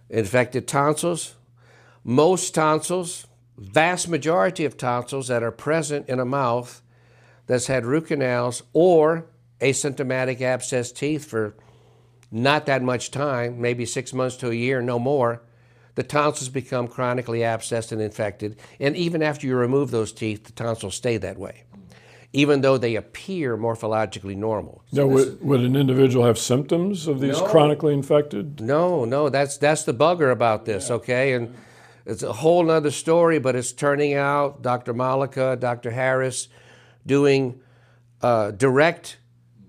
infected 0.10 0.68
tonsils. 0.68 1.36
Most 2.04 2.56
tonsils, 2.56 3.28
vast 3.58 4.08
majority 4.08 4.64
of 4.64 4.78
tonsils 4.78 5.28
that 5.28 5.44
are 5.44 5.52
present 5.52 6.08
in 6.08 6.20
a 6.20 6.26
mouth 6.26 6.82
that's 7.48 7.68
had 7.68 7.86
root 7.86 8.08
canals 8.08 8.64
or 8.74 9.26
asymptomatic 9.62 10.42
abscess 10.42 10.92
teeth 10.92 11.26
for 11.26 11.56
not 12.32 12.66
that 12.66 12.82
much 12.82 13.12
time, 13.12 13.62
maybe 13.62 13.86
six 13.86 14.14
months 14.14 14.36
to 14.38 14.50
a 14.50 14.54
year, 14.54 14.82
no 14.82 15.00
more, 15.00 15.42
the 15.96 16.04
tonsils 16.04 16.50
become 16.50 16.88
chronically 16.88 17.40
abscessed 17.40 17.92
and 17.92 18.02
infected. 18.02 18.60
And 18.80 18.96
even 18.96 19.24
after 19.24 19.48
you 19.48 19.56
remove 19.56 19.92
those 19.92 20.12
teeth, 20.12 20.44
the 20.44 20.52
tonsils 20.52 20.96
stay 20.96 21.18
that 21.18 21.38
way, 21.38 21.64
even 22.34 22.62
though 22.62 22.78
they 22.78 22.96
appear 22.96 23.58
morphologically 23.58 24.36
normal. 24.36 24.84
now, 24.92 25.08
would, 25.08 25.42
would 25.42 25.62
an 25.62 25.76
individual 25.76 26.26
have 26.26 26.38
symptoms 26.38 27.08
of 27.08 27.20
these 27.20 27.40
No. 27.40 27.48
chronically 27.48 27.94
infected? 27.94 28.62
No, 28.62 29.06
no, 29.06 29.30
that's 29.30 29.58
that's 29.58 29.84
the 29.84 29.94
bugger 29.94 30.32
about 30.32 30.66
this, 30.66 30.92
okay? 30.92 31.34
And 31.34 31.56
it's 32.06 32.24
a 32.24 32.34
whole 32.34 32.70
other 32.70 32.92
story, 32.92 33.40
but 33.40 33.56
it's 33.56 33.72
turning 33.72 34.14
out 34.14 34.62
Dr. 34.62 34.94
Malika, 34.94 35.58
Dr. 35.60 35.92
Harris, 35.92 36.48
doing 37.06 37.60
uh, 38.22 38.52
direct 38.52 39.18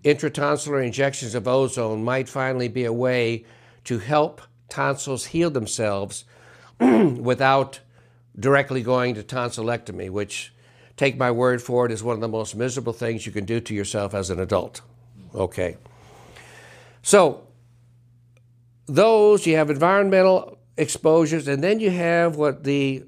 intratonsillar 0.05 0.85
injections 0.85 1.35
of 1.35 1.49
ozone 1.49 2.05
might 2.05 2.29
finally 2.29 2.69
be 2.69 2.85
a 2.85 2.93
way 2.93 3.45
to 3.85 3.99
help 3.99 4.43
tonsils 4.69 5.27
heal 5.27 5.51
themselves 5.51 6.25
without 6.81 7.81
directly 8.39 8.83
going 8.83 9.15
to 9.15 9.23
tonsillectomy, 9.23 10.11
which, 10.11 10.53
take 10.97 11.17
my 11.17 11.31
word 11.31 11.61
for 11.63 11.87
it, 11.87 11.93
is 11.93 12.03
one 12.03 12.15
of 12.15 12.21
the 12.21 12.29
most 12.29 12.55
miserable 12.55 12.93
things 12.93 13.27
you 13.27 13.33
can 13.33 13.45
do 13.45 13.61
to 13.61 13.75
yourself 13.75 14.15
as 14.15 14.31
an 14.31 14.39
adult. 14.39 14.81
Okay. 15.35 15.77
So, 17.03 17.47
those, 18.87 19.47
you 19.47 19.57
have 19.57 19.71
environmental 19.71 20.59
exposures, 20.77 21.49
and 21.49 21.63
then 21.63 21.81
you 21.81 21.91
have 21.91 22.37
what 22.37 22.65
the 22.65 23.05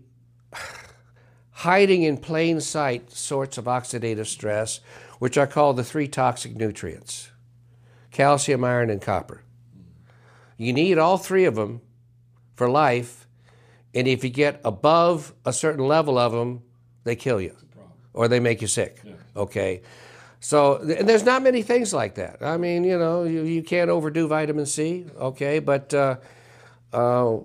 hiding 1.50 2.02
in 2.02 2.16
plain 2.16 2.60
sight 2.60 3.10
sorts 3.10 3.56
of 3.56 3.64
oxidative 3.64 4.26
stress, 4.26 4.80
which 5.20 5.38
I 5.38 5.46
call 5.46 5.74
the 5.74 5.84
three 5.84 6.08
toxic 6.08 6.56
nutrients 6.56 7.30
calcium, 8.10 8.64
iron, 8.64 8.90
and 8.90 9.00
copper. 9.00 9.42
You 10.56 10.72
need 10.72 10.98
all 10.98 11.16
three 11.16 11.44
of 11.44 11.54
them 11.54 11.80
for 12.56 12.68
life, 12.68 13.28
and 13.94 14.08
if 14.08 14.24
you 14.24 14.30
get 14.30 14.60
above 14.64 15.32
a 15.46 15.52
certain 15.52 15.86
level 15.86 16.18
of 16.18 16.32
them, 16.32 16.62
they 17.04 17.14
kill 17.14 17.40
you 17.40 17.56
or 18.12 18.26
they 18.26 18.40
make 18.40 18.60
you 18.60 18.66
sick. 18.66 19.00
Okay. 19.36 19.82
So 20.40 20.76
and 20.76 21.08
there's 21.08 21.24
not 21.24 21.42
many 21.42 21.62
things 21.62 21.92
like 21.92 22.14
that. 22.16 22.38
I 22.42 22.56
mean, 22.56 22.82
you 22.82 22.98
know, 22.98 23.24
you, 23.24 23.42
you 23.42 23.62
can't 23.62 23.90
overdo 23.90 24.26
vitamin 24.26 24.66
C, 24.66 25.06
okay, 25.18 25.58
but 25.58 25.92
uh, 25.92 26.16
uh, 26.92 27.36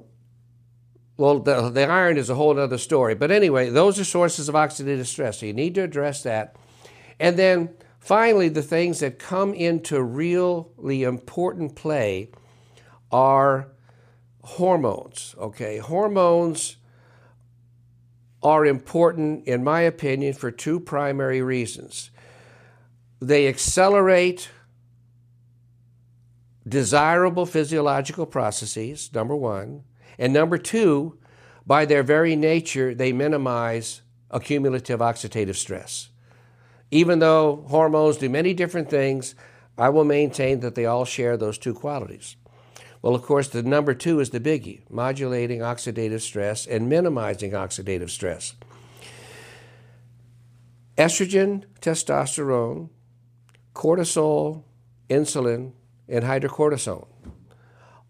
well, 1.17 1.39
the, 1.39 1.69
the 1.69 1.87
iron 1.87 2.17
is 2.17 2.29
a 2.29 2.35
whole 2.35 2.57
other 2.57 2.77
story. 2.77 3.15
But 3.15 3.31
anyway, 3.31 3.69
those 3.69 3.99
are 3.99 4.05
sources 4.05 4.49
of 4.49 4.55
oxidative 4.55 5.05
stress. 5.07 5.39
So 5.39 5.45
you 5.45 5.53
need 5.53 5.75
to 5.75 5.81
address 5.81 6.23
that. 6.23 6.55
And 7.19 7.37
then 7.37 7.69
finally, 7.99 8.49
the 8.49 8.61
things 8.61 8.99
that 8.99 9.19
come 9.19 9.53
into 9.53 10.01
really 10.01 11.03
important 11.03 11.75
play 11.75 12.29
are 13.11 13.69
hormones. 14.43 15.35
Okay, 15.37 15.77
hormones 15.77 16.77
are 18.43 18.65
important, 18.65 19.47
in 19.47 19.63
my 19.63 19.81
opinion, 19.81 20.33
for 20.33 20.51
two 20.51 20.79
primary 20.79 21.41
reasons. 21.41 22.11
They 23.19 23.47
accelerate 23.47 24.49
desirable 26.67 27.45
physiological 27.45 28.25
processes, 28.25 29.11
number 29.13 29.35
one. 29.35 29.83
And 30.17 30.33
number 30.33 30.57
two, 30.57 31.17
by 31.65 31.85
their 31.85 32.03
very 32.03 32.35
nature, 32.35 32.93
they 32.93 33.11
minimize 33.11 34.01
accumulative 34.29 34.99
oxidative 34.99 35.55
stress. 35.55 36.09
Even 36.91 37.19
though 37.19 37.65
hormones 37.67 38.17
do 38.17 38.29
many 38.29 38.53
different 38.53 38.89
things, 38.89 39.35
I 39.77 39.89
will 39.89 40.03
maintain 40.03 40.61
that 40.61 40.75
they 40.75 40.85
all 40.85 41.05
share 41.05 41.35
those 41.35 41.57
two 41.57 41.73
qualities. 41.73 42.35
Well, 43.01 43.15
of 43.15 43.21
course, 43.21 43.49
the 43.49 43.61
number 43.61 43.93
two 43.93 44.19
is 44.19 44.31
the 44.31 44.39
biggie 44.39 44.81
modulating 44.89 45.59
oxidative 45.59 46.21
stress 46.21 46.65
and 46.65 46.89
minimizing 46.89 47.51
oxidative 47.51 48.09
stress. 48.09 48.55
Estrogen, 50.97 51.65
testosterone, 51.81 52.89
cortisol, 53.73 54.63
insulin, 55.09 55.73
and 56.07 56.23
hydrocortisone 56.23 57.07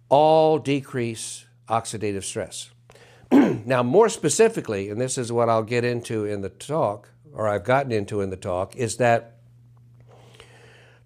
all 0.09 0.59
decrease 0.59 1.45
oxidative 1.67 2.23
stress. 2.23 2.69
now, 3.31 3.81
more 3.81 4.07
specifically, 4.07 4.89
and 4.89 5.01
this 5.01 5.17
is 5.17 5.31
what 5.31 5.49
I'll 5.49 5.63
get 5.63 5.83
into 5.83 6.25
in 6.25 6.41
the 6.41 6.49
talk, 6.49 7.09
or 7.35 7.47
I've 7.47 7.63
gotten 7.63 7.91
into 7.91 8.21
in 8.21 8.29
the 8.29 8.37
talk, 8.37 8.75
is 8.75 8.97
that 8.97 9.37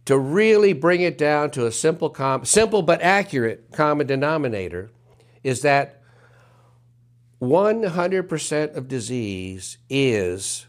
to 0.06 0.18
really 0.18 0.74
bring 0.74 1.02
it 1.02 1.18
down 1.18 1.52
to 1.52 1.66
a 1.66 1.72
simple, 1.72 2.10
com- 2.10 2.46
simple 2.46 2.82
but 2.82 3.02
accurate 3.02 3.72
common 3.72 4.08
denominator, 4.08 4.92
is 5.44 5.62
that 5.62 6.02
100% 7.42 8.76
of 8.76 8.88
disease 8.88 9.78
is 9.90 10.66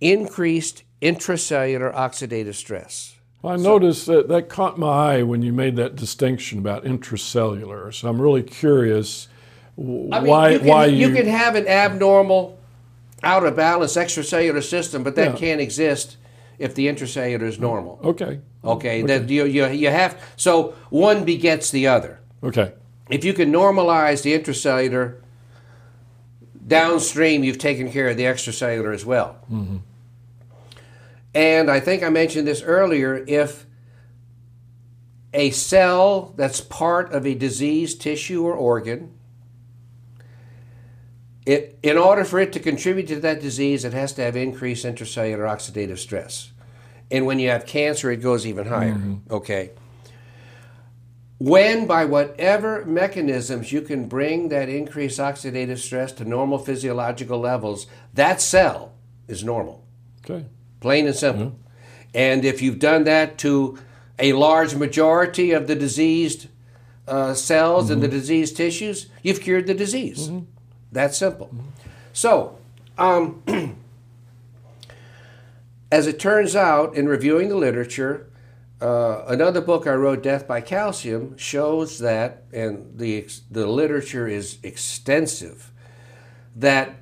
increased 0.00 0.84
intracellular 1.00 1.94
oxidative 1.94 2.54
stress. 2.54 3.16
Well, 3.42 3.54
I 3.54 3.56
noticed 3.56 4.06
that 4.06 4.28
that 4.28 4.48
caught 4.48 4.78
my 4.78 5.16
eye 5.16 5.22
when 5.24 5.42
you 5.42 5.52
made 5.52 5.76
that 5.76 5.96
distinction 5.96 6.60
about 6.60 6.84
intracellular. 6.84 7.92
So 7.92 8.08
I'm 8.08 8.20
really 8.20 8.42
curious 8.42 9.28
I 9.76 9.80
mean, 9.82 10.08
why 10.10 10.50
you 10.50 10.58
can, 10.58 10.68
why 10.68 10.86
you, 10.86 11.08
you, 11.08 11.14
can 11.14 11.26
have 11.26 11.56
an 11.56 11.66
abnormal, 11.66 12.58
out 13.22 13.44
of 13.46 13.56
balance 13.56 13.96
extracellular 13.96 14.62
system, 14.62 15.02
but 15.02 15.14
that 15.16 15.32
Yeah. 15.32 15.36
can't 15.38 15.60
exist 15.60 16.16
if 16.58 16.74
the 16.74 16.86
intracellular 16.88 17.42
is 17.42 17.58
normal. 17.58 18.00
okay 18.04 18.40
Okay, 18.64 19.02
that 19.02 19.28
you, 19.28 19.44
you 19.44 19.66
you 19.66 19.88
have 19.90 20.20
so 20.36 20.74
one 20.90 21.24
begets 21.24 21.70
the 21.70 21.86
other. 21.88 22.20
okay 22.42 22.72
If 23.10 23.24
you 23.24 23.32
can 23.32 23.52
normalize 23.52 24.22
the 24.22 24.38
intracellular, 24.38 25.16
downstream 26.66 27.42
you've 27.44 27.58
taken 27.58 27.90
care 27.90 28.08
of 28.08 28.16
the 28.16 28.22
extracellular 28.24 28.94
as 28.94 29.04
well. 29.04 29.36
Mm-hmm. 29.50 29.78
And 31.34 31.70
I 31.70 31.80
think 31.80 32.02
I 32.02 32.08
mentioned 32.08 32.46
this 32.46 32.62
earlier. 32.62 33.24
If 33.26 33.66
a 35.34 35.50
cell 35.50 36.34
that's 36.36 36.60
part 36.60 37.12
of 37.12 37.26
a 37.26 37.34
diseased 37.34 38.00
tissue 38.00 38.44
or 38.44 38.52
organ, 38.54 39.10
it, 41.46 41.78
in 41.82 41.98
order 41.98 42.24
for 42.24 42.38
it 42.38 42.52
to 42.52 42.60
contribute 42.60 43.08
to 43.08 43.20
that 43.20 43.40
disease, 43.40 43.84
it 43.84 43.92
has 43.92 44.12
to 44.14 44.22
have 44.22 44.36
increased 44.36 44.84
intracellular 44.84 45.48
oxidative 45.48 45.98
stress. 45.98 46.52
And 47.10 47.26
when 47.26 47.38
you 47.38 47.50
have 47.50 47.66
cancer, 47.66 48.10
it 48.10 48.18
goes 48.18 48.46
even 48.46 48.66
higher. 48.66 48.94
Mm-hmm. 48.94 49.32
Okay. 49.32 49.70
When, 51.38 51.86
by 51.86 52.04
whatever 52.04 52.84
mechanisms, 52.84 53.72
you 53.72 53.82
can 53.82 54.06
bring 54.08 54.48
that 54.50 54.68
increased 54.68 55.18
oxidative 55.18 55.78
stress 55.78 56.12
to 56.12 56.24
normal 56.24 56.58
physiological 56.58 57.40
levels, 57.40 57.88
that 58.14 58.40
cell 58.40 58.92
is 59.26 59.42
normal, 59.42 59.84
okay 60.24 60.46
plain 60.82 61.06
and 61.06 61.16
simple. 61.16 61.46
Mm-hmm. 61.46 61.56
And 62.14 62.44
if 62.44 62.60
you've 62.60 62.78
done 62.78 63.04
that 63.04 63.38
to 63.38 63.78
a 64.18 64.34
large 64.34 64.74
majority 64.74 65.52
of 65.52 65.66
the 65.66 65.74
diseased 65.74 66.48
uh, 67.08 67.32
cells 67.32 67.88
and 67.88 68.02
the 68.02 68.08
mm-hmm. 68.08 68.16
diseased 68.16 68.56
tissues, 68.56 69.06
you've 69.22 69.40
cured 69.40 69.66
the 69.66 69.74
disease. 69.74 70.28
That's 70.92 71.16
simple. 71.16 71.50
So, 72.12 72.58
um, 72.98 73.42
as 75.90 76.06
it 76.06 76.20
turns 76.20 76.54
out, 76.54 76.94
in 76.94 77.08
reviewing 77.08 77.48
the 77.48 77.56
literature, 77.56 78.30
uh, 78.80 79.24
another 79.26 79.62
book 79.62 79.86
I 79.86 79.94
wrote, 79.94 80.22
Death 80.22 80.46
by 80.46 80.60
Calcium, 80.60 81.36
shows 81.38 81.98
that, 82.00 82.44
and 82.52 82.98
the, 82.98 83.26
the 83.50 83.66
literature 83.66 84.28
is 84.28 84.58
extensive, 84.62 85.72
that 86.54 86.96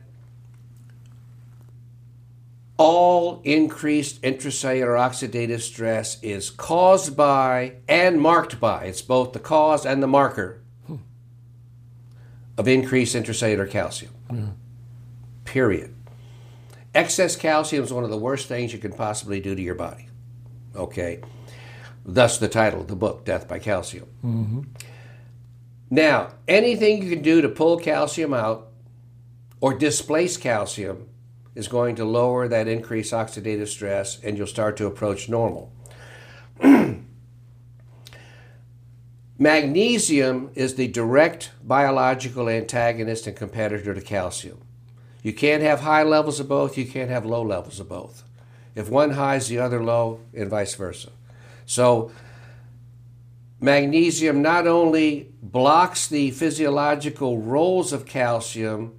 all 2.76 3.42
increased 3.44 4.22
intracellular 4.22 4.96
oxidative 4.96 5.60
stress 5.60 6.22
is 6.22 6.48
caused 6.48 7.16
by 7.16 7.74
and 7.88 8.20
marked 8.20 8.60
by, 8.60 8.84
it's 8.84 9.02
both 9.02 9.32
the 9.32 9.40
cause 9.40 9.84
and 9.84 10.02
the 10.02 10.06
marker 10.06 10.60
of 12.60 12.68
increased 12.68 13.16
intracellular 13.16 13.68
calcium. 13.68 14.12
Period. 15.46 15.94
Excess 16.94 17.34
calcium 17.34 17.82
is 17.82 17.90
one 17.90 18.04
of 18.04 18.10
the 18.10 18.18
worst 18.18 18.48
things 18.48 18.74
you 18.74 18.78
can 18.78 18.92
possibly 18.92 19.40
do 19.40 19.54
to 19.54 19.62
your 19.62 19.74
body. 19.74 20.08
Okay? 20.76 21.22
Thus 22.04 22.36
the 22.36 22.50
title 22.50 22.82
of 22.82 22.88
the 22.88 22.96
book, 22.96 23.24
Death 23.24 23.48
by 23.48 23.60
Calcium. 23.60 24.08
Mm-hmm. 24.22 24.60
Now, 25.88 26.34
anything 26.46 27.02
you 27.02 27.08
can 27.08 27.22
do 27.22 27.40
to 27.40 27.48
pull 27.48 27.78
calcium 27.78 28.34
out 28.34 28.68
or 29.62 29.72
displace 29.72 30.36
calcium 30.36 31.08
is 31.54 31.66
going 31.66 31.96
to 31.96 32.04
lower 32.04 32.46
that 32.46 32.68
increased 32.68 33.14
oxidative 33.14 33.68
stress 33.68 34.22
and 34.22 34.36
you'll 34.36 34.46
start 34.46 34.76
to 34.76 34.86
approach 34.86 35.30
normal. 35.30 35.72
Magnesium 39.42 40.50
is 40.54 40.74
the 40.74 40.86
direct 40.86 41.52
biological 41.64 42.50
antagonist 42.50 43.26
and 43.26 43.34
competitor 43.34 43.94
to 43.94 44.00
calcium. 44.02 44.60
You 45.22 45.32
can't 45.32 45.62
have 45.62 45.80
high 45.80 46.02
levels 46.02 46.40
of 46.40 46.48
both, 46.48 46.76
you 46.76 46.84
can't 46.84 47.08
have 47.08 47.24
low 47.24 47.40
levels 47.40 47.80
of 47.80 47.88
both. 47.88 48.22
If 48.74 48.90
one 48.90 49.12
high 49.12 49.38
the 49.38 49.58
other 49.58 49.82
low, 49.82 50.20
and 50.34 50.50
vice 50.50 50.74
versa. 50.74 51.08
So, 51.64 52.12
magnesium 53.60 54.42
not 54.42 54.66
only 54.66 55.32
blocks 55.42 56.06
the 56.06 56.32
physiological 56.32 57.38
roles 57.38 57.94
of 57.94 58.04
calcium, 58.04 58.92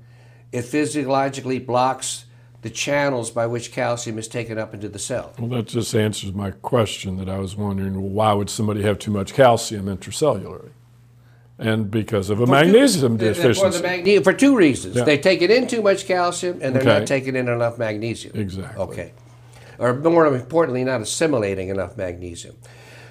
it 0.51 0.63
physiologically 0.63 1.59
blocks 1.59 2.25
the 2.61 2.69
channels 2.69 3.31
by 3.31 3.47
which 3.47 3.71
calcium 3.71 4.19
is 4.19 4.27
taken 4.27 4.57
up 4.57 4.73
into 4.73 4.87
the 4.87 4.99
cell. 4.99 5.33
Well, 5.39 5.49
that 5.49 5.67
just 5.67 5.95
answers 5.95 6.33
my 6.33 6.51
question 6.51 7.17
that 7.17 7.27
I 7.27 7.39
was 7.39 7.55
wondering 7.55 7.95
well, 7.95 8.09
why 8.09 8.33
would 8.33 8.49
somebody 8.49 8.83
have 8.83 8.99
too 8.99 9.11
much 9.11 9.33
calcium 9.33 9.85
intracellularly? 9.85 10.69
And 11.57 11.91
because 11.91 12.29
of 12.29 12.41
a 12.41 12.47
magnesium 12.47 13.17
two, 13.17 13.25
deficiency. 13.25 13.61
For, 13.61 13.69
the 13.69 13.83
magne- 13.83 14.23
for 14.23 14.33
two 14.33 14.55
reasons. 14.55 14.95
Yeah. 14.95 15.03
They 15.03 15.17
take 15.17 15.41
it 15.41 15.51
in 15.51 15.67
too 15.67 15.81
much 15.81 16.05
calcium 16.05 16.59
and 16.61 16.75
they're 16.75 16.81
okay. 16.81 16.99
not 16.99 17.07
taking 17.07 17.35
in 17.35 17.47
enough 17.47 17.77
magnesium. 17.77 18.35
Exactly. 18.35 18.81
Okay. 18.83 19.13
Or 19.77 19.93
more 19.93 20.27
importantly, 20.27 20.83
not 20.83 21.01
assimilating 21.01 21.69
enough 21.69 21.97
magnesium. 21.97 22.55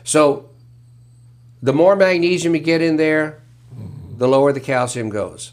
So 0.04 0.50
the 1.62 1.72
more 1.72 1.94
magnesium 1.94 2.54
you 2.54 2.60
get 2.60 2.80
in 2.80 2.96
there, 2.96 3.42
the 4.16 4.28
lower 4.28 4.52
the 4.52 4.60
calcium 4.60 5.10
goes. 5.10 5.52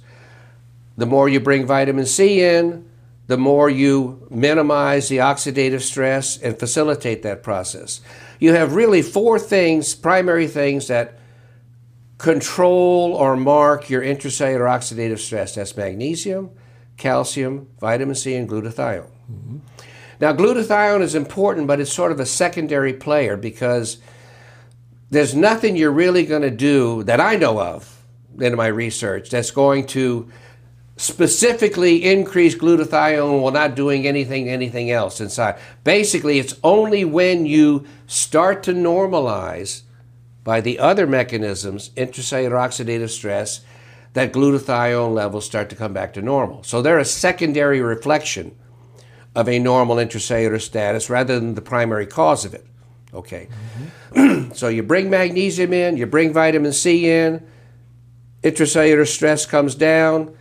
The 0.97 1.05
more 1.05 1.29
you 1.29 1.39
bring 1.39 1.65
vitamin 1.65 2.05
C 2.05 2.43
in, 2.43 2.86
the 3.27 3.37
more 3.37 3.69
you 3.69 4.25
minimize 4.31 5.09
the 5.09 5.17
oxidative 5.17 5.81
stress 5.81 6.37
and 6.37 6.57
facilitate 6.57 7.23
that 7.23 7.43
process. 7.43 8.01
You 8.39 8.53
have 8.53 8.73
really 8.73 9.01
four 9.01 9.37
things, 9.37 9.93
primary 9.93 10.47
things 10.47 10.87
that 10.87 11.19
control 12.17 13.13
or 13.13 13.35
mark 13.35 13.89
your 13.89 14.01
intracellular 14.01 14.67
oxidative 14.67 15.19
stress. 15.19 15.55
That's 15.55 15.75
magnesium, 15.75 16.51
calcium, 16.95 17.67
vitamin 17.79 18.15
C, 18.15 18.35
and 18.35 18.49
glutathione. 18.49 19.09
Mm-hmm. 19.31 19.57
Now, 20.19 20.33
glutathione 20.33 21.01
is 21.01 21.13
important, 21.13 21.67
but 21.67 21.79
it's 21.79 21.93
sort 21.93 22.11
of 22.11 22.19
a 22.19 22.25
secondary 22.25 22.93
player 22.93 23.37
because 23.37 23.97
there's 25.11 25.35
nothing 25.35 25.75
you're 25.75 25.91
really 25.91 26.25
going 26.25 26.41
to 26.41 26.51
do 26.51 27.03
that 27.03 27.19
I 27.21 27.35
know 27.35 27.61
of 27.61 28.03
in 28.39 28.55
my 28.55 28.67
research 28.67 29.29
that's 29.29 29.51
going 29.51 29.85
to 29.87 30.29
specifically 30.97 32.03
increase 32.03 32.55
glutathione 32.55 33.41
while 33.41 33.53
not 33.53 33.75
doing 33.75 34.05
anything 34.05 34.49
anything 34.49 34.91
else 34.91 35.21
inside. 35.21 35.57
Basically, 35.83 36.39
it's 36.39 36.55
only 36.63 37.05
when 37.05 37.45
you 37.45 37.85
start 38.07 38.63
to 38.63 38.73
normalize 38.73 39.83
by 40.43 40.59
the 40.61 40.79
other 40.79 41.05
mechanisms, 41.05 41.89
intracellular 41.89 42.53
oxidative 42.53 43.09
stress, 43.09 43.61
that 44.13 44.33
glutathione 44.33 45.13
levels 45.13 45.45
start 45.45 45.69
to 45.69 45.75
come 45.75 45.93
back 45.93 46.13
to 46.13 46.21
normal. 46.21 46.63
So 46.63 46.81
they're 46.81 46.97
a 46.97 47.05
secondary 47.05 47.81
reflection 47.81 48.57
of 49.35 49.47
a 49.47 49.59
normal 49.59 49.97
intracellular 49.97 50.59
status 50.59 51.09
rather 51.09 51.39
than 51.39 51.53
the 51.53 51.61
primary 51.61 52.07
cause 52.07 52.43
of 52.43 52.55
it. 52.55 52.65
Okay. 53.13 53.47
Mm-hmm. 54.13 54.51
so 54.53 54.67
you 54.67 54.81
bring 54.83 55.09
magnesium 55.09 55.73
in, 55.73 55.97
you 55.97 56.07
bring 56.07 56.33
vitamin 56.33 56.73
C 56.73 57.09
in, 57.09 57.45
intracellular 58.41 59.07
stress 59.07 59.45
comes 59.45 59.75
down, 59.75 60.35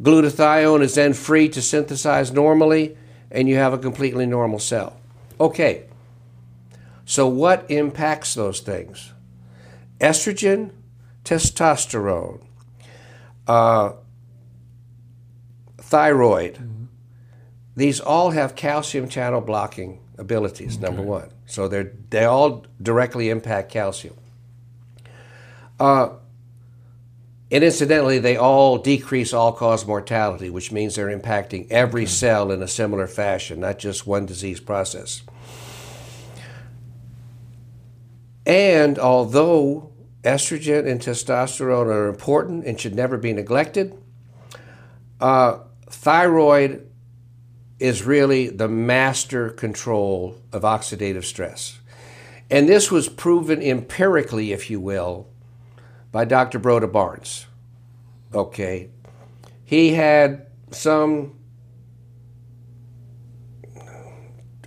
glutathione 0.00 0.82
is 0.82 0.94
then 0.94 1.12
free 1.12 1.48
to 1.50 1.62
synthesize 1.62 2.32
normally, 2.32 2.96
and 3.30 3.48
you 3.48 3.56
have 3.56 3.72
a 3.72 3.78
completely 3.78 4.26
normal 4.26 4.58
cell. 4.58 4.98
Okay. 5.40 5.84
So 7.04 7.28
what 7.28 7.70
impacts 7.70 8.34
those 8.34 8.60
things? 8.60 9.14
estrogen, 10.00 10.70
testosterone, 11.24 12.40
uh, 13.46 13.92
thyroid. 15.78 16.54
Mm-hmm. 16.54 16.84
These 17.76 18.00
all 18.00 18.30
have 18.30 18.54
calcium 18.54 19.08
channel 19.08 19.40
blocking 19.40 20.00
abilities. 20.18 20.76
Okay. 20.76 20.84
Number 20.84 21.02
one, 21.02 21.30
so 21.46 21.68
they 21.68 21.84
they 22.10 22.24
all 22.24 22.64
directly 22.80 23.30
impact 23.30 23.70
calcium. 23.72 24.16
Uh, 25.80 26.10
and 27.50 27.62
incidentally, 27.62 28.18
they 28.18 28.36
all 28.36 28.78
decrease 28.78 29.32
all 29.32 29.52
cause 29.52 29.86
mortality, 29.86 30.50
which 30.50 30.72
means 30.72 30.94
they're 30.94 31.16
impacting 31.16 31.66
every 31.70 32.02
okay. 32.02 32.10
cell 32.10 32.50
in 32.50 32.62
a 32.62 32.68
similar 32.68 33.06
fashion, 33.06 33.60
not 33.60 33.78
just 33.78 34.06
one 34.06 34.26
disease 34.26 34.60
process. 34.60 35.22
And 38.46 38.98
although 38.98 39.92
estrogen 40.22 40.86
and 40.90 41.00
testosterone 41.00 41.86
are 41.86 42.08
important 42.08 42.64
and 42.64 42.80
should 42.80 42.94
never 42.94 43.18
be 43.18 43.32
neglected, 43.32 43.96
uh, 45.20 45.58
thyroid 45.88 46.86
is 47.78 48.04
really 48.04 48.48
the 48.48 48.68
master 48.68 49.50
control 49.50 50.40
of 50.52 50.62
oxidative 50.62 51.24
stress. 51.24 51.78
And 52.50 52.68
this 52.68 52.90
was 52.90 53.08
proven 53.08 53.62
empirically, 53.62 54.52
if 54.52 54.70
you 54.70 54.80
will, 54.80 55.28
by 56.14 56.24
Dr. 56.24 56.60
Broda 56.60 56.90
Barnes. 56.90 57.46
Okay. 58.32 58.88
He 59.64 59.94
had 59.94 60.46
some 60.70 61.34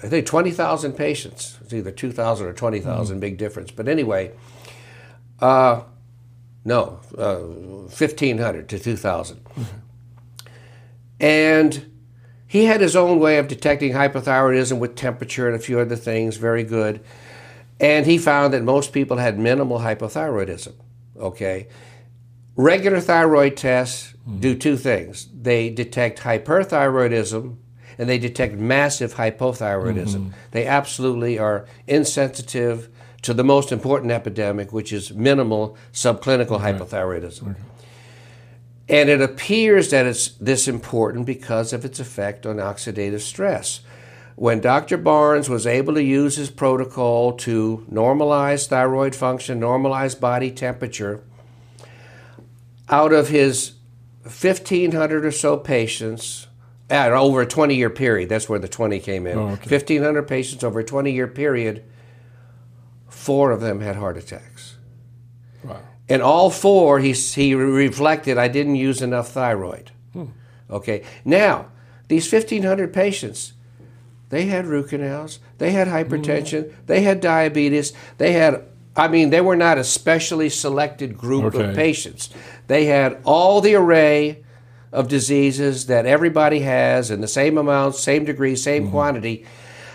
I 0.04 0.10
think 0.10 0.26
20,000 0.28 0.92
patients. 0.92 1.58
It's 1.64 1.74
either 1.74 1.90
2,000 1.90 2.48
or 2.48 2.54
20,000, 2.54 3.14
mm-hmm. 3.14 3.20
big 3.22 3.38
difference. 3.38 3.72
But 3.72 3.88
anyway, 3.88 4.34
uh, 5.40 5.84
no, 6.66 7.00
uh, 7.18 7.38
1,500 7.38 8.68
to 8.68 8.78
2,000. 8.78 9.38
Mm-hmm. 9.38 9.64
And 11.22 11.92
he 12.46 12.66
had 12.66 12.82
his 12.82 12.96
own 12.96 13.20
way 13.20 13.38
of 13.38 13.48
detecting 13.48 13.94
hypothyroidism 13.94 14.80
with 14.80 14.96
temperature 14.96 15.48
and 15.48 15.56
a 15.56 15.60
few 15.60 15.80
other 15.80 15.96
things, 15.96 16.36
very 16.36 16.66
good. 16.66 17.00
And 17.80 18.06
he 18.06 18.18
found 18.18 18.54
that 18.54 18.64
most 18.64 18.92
people 18.92 19.16
had 19.16 19.40
minimal 19.40 19.80
hypothyroidism. 19.80 20.74
Okay. 21.20 21.68
Regular 22.56 23.00
thyroid 23.00 23.56
tests 23.56 24.14
mm-hmm. 24.28 24.40
do 24.40 24.56
two 24.56 24.78
things 24.78 25.28
they 25.34 25.70
detect 25.70 26.20
hyperthyroidism 26.20 27.58
and 27.98 28.10
they 28.10 28.18
detect 28.18 28.56
massive 28.56 29.16
hypothyroidism. 29.16 30.16
Mm-hmm. 30.16 30.30
They 30.52 30.66
absolutely 30.66 31.40
are 31.40 31.66
insensitive 31.88 32.90
to 33.24 33.34
the 33.34 33.44
most 33.44 33.72
important 33.72 34.12
epidemic, 34.12 34.72
which 34.72 34.94
is 34.94 35.12
minimal 35.14 35.78
subclinical 35.92 36.60
right. 36.60 36.76
hypothyroidism. 36.76 37.52
Okay. 37.52 37.62
And 38.90 39.10
it 39.10 39.22
appears 39.22 39.90
that 39.92 40.06
it's 40.06 40.30
this 40.30 40.68
important 40.68 41.26
because 41.26 41.74
of 41.74 41.84
its 41.84 42.00
effect 42.00 42.46
on 42.46 42.58
oxidative 42.58 43.20
stress. 43.20 43.82
When 44.38 44.62
Dr. 44.62 44.98
Barnes 44.98 45.50
was 45.50 45.66
able 45.66 45.96
to 45.96 46.04
use 46.04 46.36
his 46.36 46.52
protocol 46.52 47.34
to 47.38 47.84
normalize 47.92 48.68
thyroid 48.68 49.16
function, 49.16 49.60
normalize 49.60 50.18
body 50.18 50.52
temperature, 50.52 51.24
out 52.88 53.12
of 53.12 53.30
his 53.30 53.74
1,500 54.22 55.26
or 55.26 55.32
so 55.32 55.58
patients, 55.58 56.46
at 56.88 57.12
over 57.14 57.42
a 57.42 57.48
20 57.48 57.74
year 57.74 57.90
period, 57.90 58.30
that's 58.30 58.48
where 58.48 58.60
the 58.60 58.68
20 58.68 59.00
came 59.00 59.26
in. 59.26 59.40
Oh, 59.40 59.48
okay. 59.54 59.72
1,500 59.72 60.28
patients 60.28 60.64
over 60.64 60.82
a 60.82 60.84
20 60.84 61.12
year 61.12 61.28
period, 61.28 61.84
four 63.10 63.50
of 63.50 63.60
them 63.60 63.82
had 63.82 63.96
heart 63.96 64.18
attacks. 64.18 64.78
Wow. 65.64 65.82
And 66.08 66.22
all 66.22 66.52
four, 66.52 67.00
he, 67.00 67.14
he 67.14 67.56
reflected, 67.56 68.38
I 68.38 68.50
didn't 68.50 68.76
use 68.76 69.02
enough 69.02 69.32
thyroid. 69.32 69.90
Hmm. 70.14 70.26
Okay. 70.70 71.04
Now, 71.26 71.72
these 72.08 72.32
1,500 72.32 72.94
patients, 72.94 73.54
they 74.30 74.46
had 74.46 74.66
root 74.66 74.90
canals, 74.90 75.40
they 75.58 75.72
had 75.72 75.88
hypertension, 75.88 76.66
mm. 76.66 76.74
they 76.86 77.02
had 77.02 77.22
diabetes, 77.22 77.94
they 78.18 78.34
had, 78.34 78.64
I 78.96 79.08
mean, 79.08 79.30
they 79.30 79.42
were 79.42 79.56
not 79.56 79.78
a 79.78 79.84
specially 79.84 80.50
selected 80.50 81.18
group 81.18 81.46
okay. 81.46 81.70
of 81.70 81.76
patients. 81.76 82.30
They 82.68 82.86
had 82.86 83.22
all 83.24 83.62
the 83.62 83.76
array 83.76 84.44
of 84.92 85.08
diseases 85.08 85.88
that 85.88 86.06
everybody 86.06 86.60
has 86.60 87.12
in 87.12 87.22
the 87.22 87.28
same 87.28 87.58
amount, 87.58 87.96
same 87.96 88.26
degree, 88.26 88.56
same 88.56 88.88
mm. 88.88 88.92
quantity, 88.92 89.46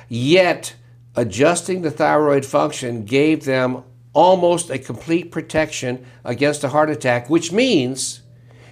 yet 0.08 0.74
adjusting 1.14 1.82
the 1.82 1.90
thyroid 1.90 2.44
function 2.44 3.04
gave 3.04 3.44
them 3.44 3.82
almost 4.14 4.70
a 4.70 4.78
complete 4.78 5.30
protection 5.30 6.04
against 6.24 6.64
a 6.64 6.68
heart 6.68 6.90
attack, 6.90 7.30
which 7.30 7.52
means 7.52 8.22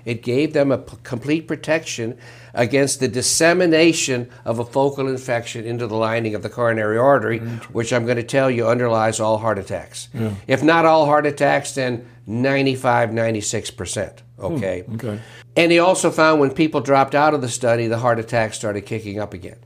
it 0.04 0.22
gave 0.22 0.52
them 0.52 0.70
a 0.70 0.78
p- 0.78 0.96
complete 1.02 1.46
protection 1.46 2.18
against 2.54 3.00
the 3.00 3.08
dissemination 3.08 4.30
of 4.44 4.58
a 4.58 4.64
focal 4.64 5.08
infection 5.08 5.64
into 5.64 5.86
the 5.86 5.96
lining 5.96 6.34
of 6.34 6.42
the 6.42 6.50
coronary 6.50 6.98
artery, 6.98 7.38
which 7.72 7.92
I'm 7.92 8.04
going 8.04 8.16
to 8.16 8.22
tell 8.22 8.50
you 8.50 8.66
underlies 8.66 9.20
all 9.20 9.38
heart 9.38 9.58
attacks. 9.58 10.08
Yeah. 10.12 10.34
If 10.46 10.62
not 10.62 10.84
all 10.84 11.06
heart 11.06 11.26
attacks, 11.26 11.74
then 11.74 12.08
95, 12.26 13.10
96%. 13.10 14.18
Okay? 14.38 14.80
Hmm, 14.80 14.94
okay. 14.94 15.20
And 15.56 15.72
he 15.72 15.78
also 15.78 16.10
found 16.10 16.40
when 16.40 16.52
people 16.52 16.80
dropped 16.80 17.14
out 17.14 17.34
of 17.34 17.40
the 17.40 17.48
study, 17.48 17.86
the 17.86 17.98
heart 17.98 18.18
attacks 18.18 18.56
started 18.56 18.82
kicking 18.82 19.18
up 19.18 19.34
again. 19.34 19.58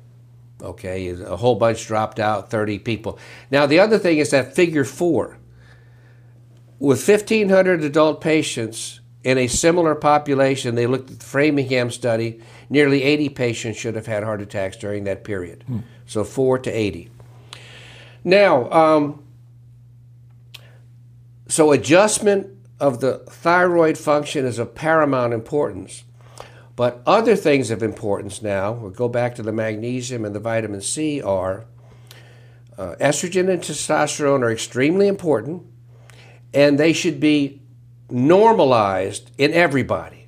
Okay, 0.62 1.08
a 1.10 1.36
whole 1.36 1.56
bunch 1.56 1.86
dropped 1.86 2.18
out, 2.18 2.50
30 2.50 2.78
people. 2.78 3.18
Now, 3.50 3.66
the 3.66 3.80
other 3.80 3.98
thing 3.98 4.18
is 4.18 4.30
that 4.30 4.54
figure 4.54 4.84
four. 4.84 5.38
With 6.78 7.06
1,500 7.06 7.84
adult 7.84 8.20
patients 8.20 9.00
in 9.22 9.36
a 9.36 9.46
similar 9.46 9.94
population, 9.94 10.74
they 10.74 10.86
looked 10.86 11.10
at 11.10 11.20
the 11.20 11.26
Framingham 11.26 11.90
study, 11.90 12.40
nearly 12.68 13.02
80 13.02 13.28
patients 13.30 13.76
should 13.76 13.94
have 13.94 14.06
had 14.06 14.22
heart 14.22 14.40
attacks 14.40 14.76
during 14.76 15.04
that 15.04 15.24
period. 15.24 15.64
Hmm. 15.66 15.78
So 16.06 16.24
4 16.24 16.58
to 16.60 16.70
80. 16.70 17.10
Now, 18.24 18.70
um, 18.70 19.22
so 21.48 21.72
adjustment 21.72 22.48
of 22.80 23.00
the 23.00 23.18
thyroid 23.18 23.96
function 23.98 24.44
is 24.44 24.58
of 24.58 24.74
paramount 24.74 25.32
importance. 25.32 26.04
But 26.76 27.02
other 27.06 27.36
things 27.36 27.70
of 27.70 27.82
importance 27.82 28.42
now, 28.42 28.72
we'll 28.72 28.90
go 28.90 29.08
back 29.08 29.34
to 29.36 29.42
the 29.42 29.52
magnesium 29.52 30.24
and 30.24 30.34
the 30.34 30.40
vitamin 30.40 30.80
C, 30.80 31.22
are 31.22 31.66
uh, 32.76 32.96
estrogen 33.00 33.48
and 33.48 33.62
testosterone 33.62 34.42
are 34.42 34.50
extremely 34.50 35.06
important, 35.06 35.62
and 36.52 36.78
they 36.78 36.92
should 36.92 37.20
be 37.20 37.62
normalized 38.10 39.30
in 39.38 39.52
everybody. 39.52 40.23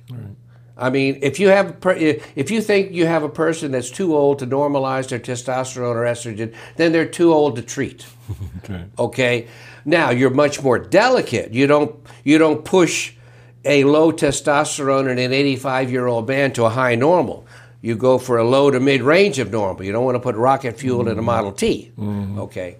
I 0.77 0.89
mean, 0.89 1.19
if 1.21 1.39
you 1.39 1.47
have 1.49 1.77
if 1.85 2.51
you 2.51 2.61
think 2.61 2.91
you 2.91 3.07
have 3.07 3.23
a 3.23 3.29
person 3.29 3.71
that's 3.71 3.89
too 3.89 4.15
old 4.15 4.39
to 4.39 4.47
normalize 4.47 5.09
their 5.09 5.19
testosterone 5.19 5.95
or 5.95 6.03
estrogen, 6.03 6.53
then 6.75 6.91
they're 6.91 7.07
too 7.07 7.33
old 7.33 7.55
to 7.55 7.61
treat. 7.61 8.05
okay. 8.63 8.85
Okay. 8.99 9.47
Now 9.85 10.11
you're 10.11 10.29
much 10.29 10.61
more 10.61 10.77
delicate. 10.77 11.53
You 11.53 11.65
don't 11.65 11.95
you 12.23 12.37
don't 12.37 12.63
push 12.63 13.13
a 13.65 13.83
low 13.83 14.11
testosterone 14.11 15.09
in 15.11 15.17
an 15.17 15.33
85 15.33 15.91
year 15.91 16.07
old 16.07 16.27
man 16.27 16.53
to 16.53 16.65
a 16.65 16.69
high 16.69 16.95
normal. 16.95 17.47
You 17.81 17.95
go 17.95 18.17
for 18.17 18.37
a 18.37 18.43
low 18.43 18.69
to 18.69 18.79
mid 18.79 19.01
range 19.01 19.39
of 19.39 19.51
normal. 19.51 19.83
You 19.83 19.91
don't 19.91 20.05
want 20.05 20.15
to 20.15 20.19
put 20.19 20.35
rocket 20.35 20.77
fuel 20.79 21.01
mm-hmm. 21.01 21.09
in 21.09 21.19
a 21.19 21.21
Model 21.21 21.51
T. 21.51 21.91
Mm-hmm. 21.97 22.39
Okay. 22.39 22.77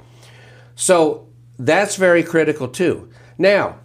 So 0.75 1.27
that's 1.57 1.95
very 1.95 2.23
critical 2.23 2.67
too. 2.67 3.09
Now, 3.37 3.77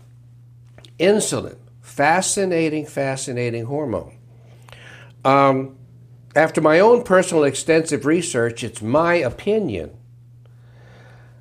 insulin, 0.98 1.56
fascinating, 1.92 2.86
fascinating 2.86 3.66
hormone. 3.66 4.16
Um, 5.26 5.76
after 6.34 6.62
my 6.62 6.80
own 6.80 7.02
personal 7.02 7.44
extensive 7.44 8.06
research, 8.06 8.64
it's 8.64 8.80
my 8.80 9.14
opinion 9.16 9.90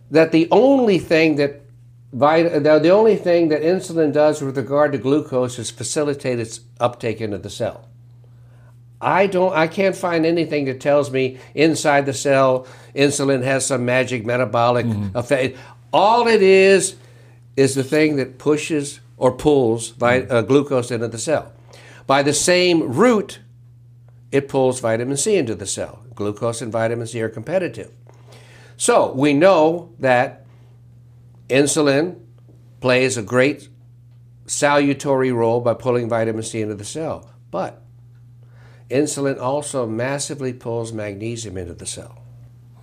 that 0.10 0.34
the 0.34 0.50
only 0.52 1.00
thing 1.00 1.38
that 1.38 1.62
the 2.14 2.90
only 2.92 3.16
thing 3.16 3.48
that 3.48 3.62
insulin 3.62 4.12
does 4.12 4.42
with 4.42 4.58
regard 4.58 4.92
to 4.92 4.98
glucose 4.98 5.58
is 5.58 5.72
facilitate 5.72 6.40
its 6.40 6.60
uptake 6.82 7.22
into 7.22 7.38
the 7.38 7.50
cell. 7.50 7.88
I 9.00 9.28
don't 9.28 9.54
I 9.54 9.68
can't 9.68 9.96
find 9.96 10.26
anything 10.26 10.66
that 10.66 10.82
tells 10.82 11.10
me 11.10 11.40
inside 11.56 12.06
the 12.06 12.14
cell 12.14 12.68
insulin 12.94 13.44
has 13.44 13.66
some 13.66 13.86
magic 13.86 14.26
metabolic 14.26 14.86
mm-hmm. 14.86 15.18
effect. 15.18 15.58
All 15.94 16.28
it 16.28 16.42
is 16.42 16.98
is 17.56 17.76
the 17.76 17.84
thing 17.86 18.18
that 18.18 18.38
pushes 18.38 19.00
or 19.22 19.32
pulls 19.32 19.90
vi- 19.90 20.24
uh, 20.24 20.42
glucose 20.42 20.90
into 20.90 21.08
the 21.08 21.20
cell. 21.20 21.54
By 22.08 22.24
the 22.24 22.34
same 22.34 22.92
route, 22.92 23.40
it 24.32 24.50
pulls 24.50 24.80
vitamin 24.80 25.16
C 25.16 25.36
into 25.36 25.54
the 25.54 25.68
cell. 25.68 26.04
Glucose 26.16 26.60
and 26.60 26.72
vitamin 26.72 27.06
C 27.06 27.22
are 27.22 27.30
competitive. 27.30 27.92
So 28.78 29.14
we 29.14 29.34
know 29.34 29.94
that 30.00 30.48
Insulin 31.50 32.20
plays 32.80 33.16
a 33.16 33.22
great 33.22 33.70
salutary 34.48 35.32
role 35.32 35.62
by 35.62 35.76
pulling 35.76 36.10
vitamin 36.10 36.42
C 36.42 36.62
into 36.62 36.74
the 36.74 36.84
cell, 36.84 37.30
but 37.52 37.84
insulin 38.90 39.40
also 39.40 39.86
massively 39.86 40.52
pulls 40.52 40.92
magnesium 40.92 41.58
into 41.58 41.76
the 41.76 41.86
cell. 41.86 42.18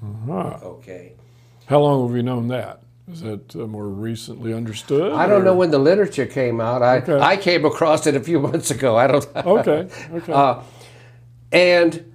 Uh-huh. 0.01 0.59
Okay. 0.62 1.14
How 1.66 1.81
long 1.81 2.07
have 2.07 2.14
we 2.14 2.22
known 2.22 2.46
that? 2.48 2.83
Is 3.11 3.23
that 3.23 3.57
uh, 3.57 3.66
more 3.66 3.88
recently 3.88 4.53
understood? 4.53 5.12
I 5.12 5.27
don't 5.27 5.42
or? 5.42 5.44
know 5.44 5.57
when 5.57 5.71
the 5.71 5.79
literature 5.79 6.27
came 6.27 6.61
out. 6.61 6.83
I, 6.83 6.99
okay. 6.99 7.18
I 7.18 7.37
came 7.37 7.64
across 7.64 8.07
it 8.07 8.14
a 8.14 8.21
few 8.21 8.38
months 8.49 8.71
ago. 8.71 8.97
I 8.97 9.07
don't. 9.07 9.27
okay. 9.37 9.88
Okay. 10.12 10.33
Uh, 10.38 10.62
and 11.51 12.12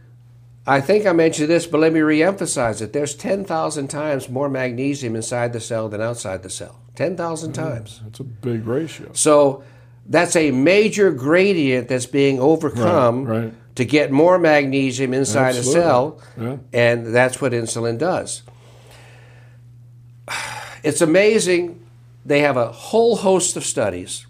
I 0.66 0.80
think 0.80 1.06
I 1.06 1.12
mentioned 1.12 1.50
this, 1.50 1.66
but 1.66 1.80
let 1.80 1.92
me 1.92 2.00
reemphasize 2.00 2.82
it. 2.82 2.94
There's 2.94 3.16
10,000 3.16 3.88
times 3.88 4.30
more 4.30 4.48
magnesium 4.48 5.16
inside 5.16 5.52
the 5.52 5.60
cell 5.60 5.90
than 5.90 6.02
outside 6.02 6.44
the 6.44 6.50
cell. 6.50 6.80
10,000 6.96 7.52
mm, 7.52 7.54
times. 7.54 8.00
That's 8.04 8.20
a 8.20 8.24
big 8.24 8.66
ratio. 8.68 9.10
So 9.14 9.64
that's 10.06 10.36
a 10.36 10.52
major 10.52 11.12
gradient 11.12 11.88
that's 11.88 12.06
being 12.06 12.40
overcome 12.40 13.26
right, 13.26 13.44
right. 13.46 13.76
to 13.76 13.86
get 13.86 14.12
more 14.12 14.38
magnesium 14.38 15.14
inside 15.14 15.56
Absolutely. 15.56 15.82
a 15.82 15.84
cell, 15.84 16.22
yeah. 16.40 16.58
and 16.72 17.08
that's 17.08 17.42
what 17.42 17.52
insulin 17.52 17.98
does. 17.98 18.44
It's 20.84 21.02
amazing. 21.02 21.80
They 22.26 22.42
have 22.42 22.58
a 22.58 22.72
whole 22.72 23.18
host 23.18 23.58
of 23.58 23.66
studies 23.66 24.28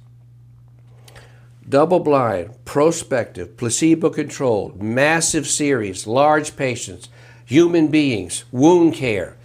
double 1.67 1.99
blind, 1.99 2.53
prospective, 2.65 3.57
placebo 3.57 4.09
controlled, 4.09 4.81
massive 4.81 5.47
series, 5.47 6.05
large 6.05 6.55
patients, 6.55 7.09
human 7.45 7.87
beings, 7.87 8.43
wound 8.51 8.93
care. 8.93 9.37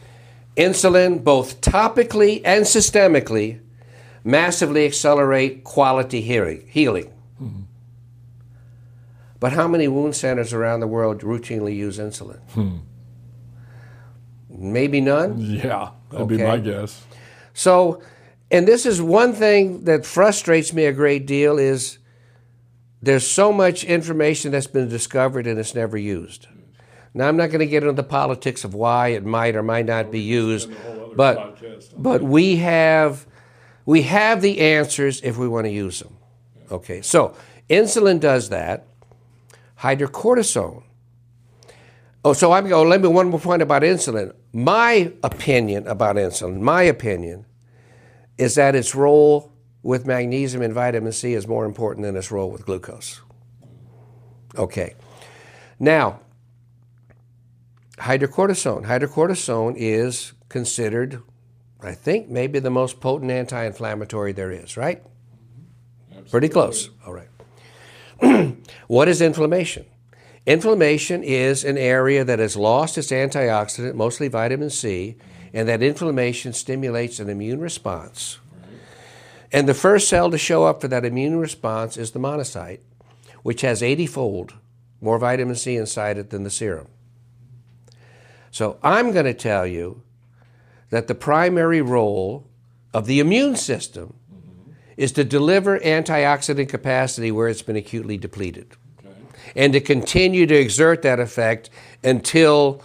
Insulin, 0.57 1.23
both 1.23 1.61
topically 1.61 2.43
and 2.45 2.65
systemically, 2.65 3.61
massively 4.25 4.85
accelerate 4.85 5.63
quality 5.63 6.21
healing. 6.21 7.13
Mm-hmm. 7.41 7.63
But 9.41 9.53
how 9.53 9.69
many 9.69 9.87
wound 9.87 10.17
centers 10.17 10.53
around 10.53 10.81
the 10.81 10.89
world 10.89 11.21
routinely 11.21 11.77
use 11.77 11.99
insulin? 11.99 12.41
Hmm. 12.51 12.79
Maybe 14.51 15.01
none? 15.01 15.39
Yeah, 15.39 15.91
that'd 16.11 16.27
okay. 16.27 16.37
be 16.37 16.43
my 16.43 16.59
guess. 16.59 17.05
So, 17.55 18.03
and 18.51 18.67
this 18.67 18.87
is 18.87 19.03
one 19.03 19.33
thing 19.33 19.85
that 19.85 20.07
frustrates 20.07 20.73
me 20.73 20.85
a 20.85 20.93
great 20.93 21.27
deal 21.27 21.59
is 21.59 21.99
there's 23.03 23.27
so 23.27 23.53
much 23.53 23.85
information 23.85 24.53
that's 24.53 24.67
been 24.67 24.89
discovered 24.89 25.47
and 25.47 25.59
it's 25.59 25.75
never 25.75 25.97
used. 25.97 26.47
Now, 27.15 27.29
I'm 27.29 27.37
not 27.37 27.49
going 27.49 27.61
to 27.61 27.67
get 27.67 27.83
into 27.83 27.95
the 27.95 28.03
politics 28.03 28.65
of 28.65 28.75
why 28.75 29.09
it 29.09 29.25
might 29.25 29.57
or 29.57 29.63
might 29.63 29.87
not 29.87 30.11
be 30.11 30.21
used, 30.21 30.71
but 31.17 31.59
but 31.97 32.23
we 32.23 32.57
have 32.57 33.27
we 33.87 34.03
have 34.03 34.43
the 34.43 34.61
answers 34.61 35.21
if 35.23 35.37
we 35.37 35.49
want 35.49 35.67
to 35.67 35.73
use 35.73 36.01
them. 36.01 36.17
Okay, 36.71 37.01
so 37.03 37.35
insulin 37.71 38.21
does 38.21 38.51
that. 38.51 38.87
Hydrocortisone. 39.81 40.83
Oh, 42.25 42.33
so 42.33 42.53
I'm 42.53 42.69
going. 42.69 42.87
Oh, 42.87 42.89
let 42.89 43.01
me 43.01 43.09
one 43.09 43.29
more 43.31 43.41
point 43.41 43.63
about 43.63 43.83
insulin. 43.83 44.35
My 44.53 45.13
opinion 45.23 45.87
about 45.87 46.17
insulin, 46.17 46.61
my 46.61 46.83
opinion, 46.83 47.47
is 48.37 48.57
that 48.57 48.75
its 48.75 48.95
role 48.95 49.53
with 49.83 50.07
magnesium 50.07 50.63
and 50.63 50.75
vitamin 50.75 51.13
C 51.13 51.35
is 51.35 51.47
more 51.47 51.65
important 51.65 52.05
than 52.05 52.17
its 52.17 52.31
role 52.31 52.51
with 52.51 52.67
glucose. 52.67 53.21
Okay. 54.57 54.95
Now, 55.79 56.21
hydrocortisone. 57.99 58.85
Hydrocortisone 58.85 59.75
is 59.77 60.33
considered, 60.49 61.23
I 61.81 61.93
think, 61.93 62.29
maybe 62.29 62.59
the 62.59 62.71
most 62.71 63.01
potent 63.01 63.31
anti 63.31 63.65
inflammatory 63.65 64.33
there 64.33 64.51
is, 64.51 64.77
right? 64.77 65.03
Absolutely. 66.11 66.31
Pretty 66.31 66.49
close. 66.49 66.91
All 67.07 67.13
right. 67.13 68.57
what 68.89 69.07
is 69.07 69.23
inflammation? 69.23 69.87
Inflammation 70.49 71.23
is 71.23 71.63
an 71.63 71.77
area 71.77 72.25
that 72.25 72.39
has 72.39 72.57
lost 72.57 72.97
its 72.97 73.11
antioxidant, 73.11 73.95
mostly 73.95 74.29
vitamin 74.29 74.71
C, 74.71 75.17
and 75.53 75.69
that 75.69 75.83
inflammation 75.83 76.53
stimulates 76.53 77.21
an 77.21 77.29
immune 77.29 77.61
response 77.61 78.39
and 79.53 79.69
the 79.69 79.75
first 79.75 80.09
cell 80.09 80.31
to 80.31 80.39
show 80.39 80.65
up 80.65 80.81
for 80.81 80.89
that 80.89 81.05
immune 81.05 81.39
response 81.39 81.97
is 81.97 82.11
the 82.11 82.19
monocyte, 82.19 82.81
which 83.43 83.63
has 83.63 83.83
80 83.83 84.07
fold 84.07 84.55
more 85.01 85.19
vitamin 85.19 85.55
C 85.55 85.77
inside 85.77 86.19
it 86.19 86.31
than 86.31 86.43
the 86.43 86.51
serum. 86.51 86.89
So 88.51 88.79
I'm 88.83 89.13
going 89.13 89.27
to 89.27 89.35
tell 89.35 89.67
you 89.67 90.03
that 90.91 91.07
the 91.07 91.15
primary 91.15 91.81
role 91.81 92.47
of 92.93 93.07
the 93.07 93.21
immune 93.21 93.57
system 93.57 94.15
is 94.97 95.13
to 95.13 95.25
deliver 95.25 95.79
antioxidant 95.79 96.69
capacity 96.69 97.31
where 97.31 97.49
it's 97.49 97.63
been 97.63 97.77
acutely 97.77 98.19
depleted. 98.19 98.75
And 99.55 99.73
to 99.73 99.81
continue 99.81 100.47
to 100.47 100.55
exert 100.55 101.03
that 101.03 101.21
effect 101.21 101.71
until 102.03 102.83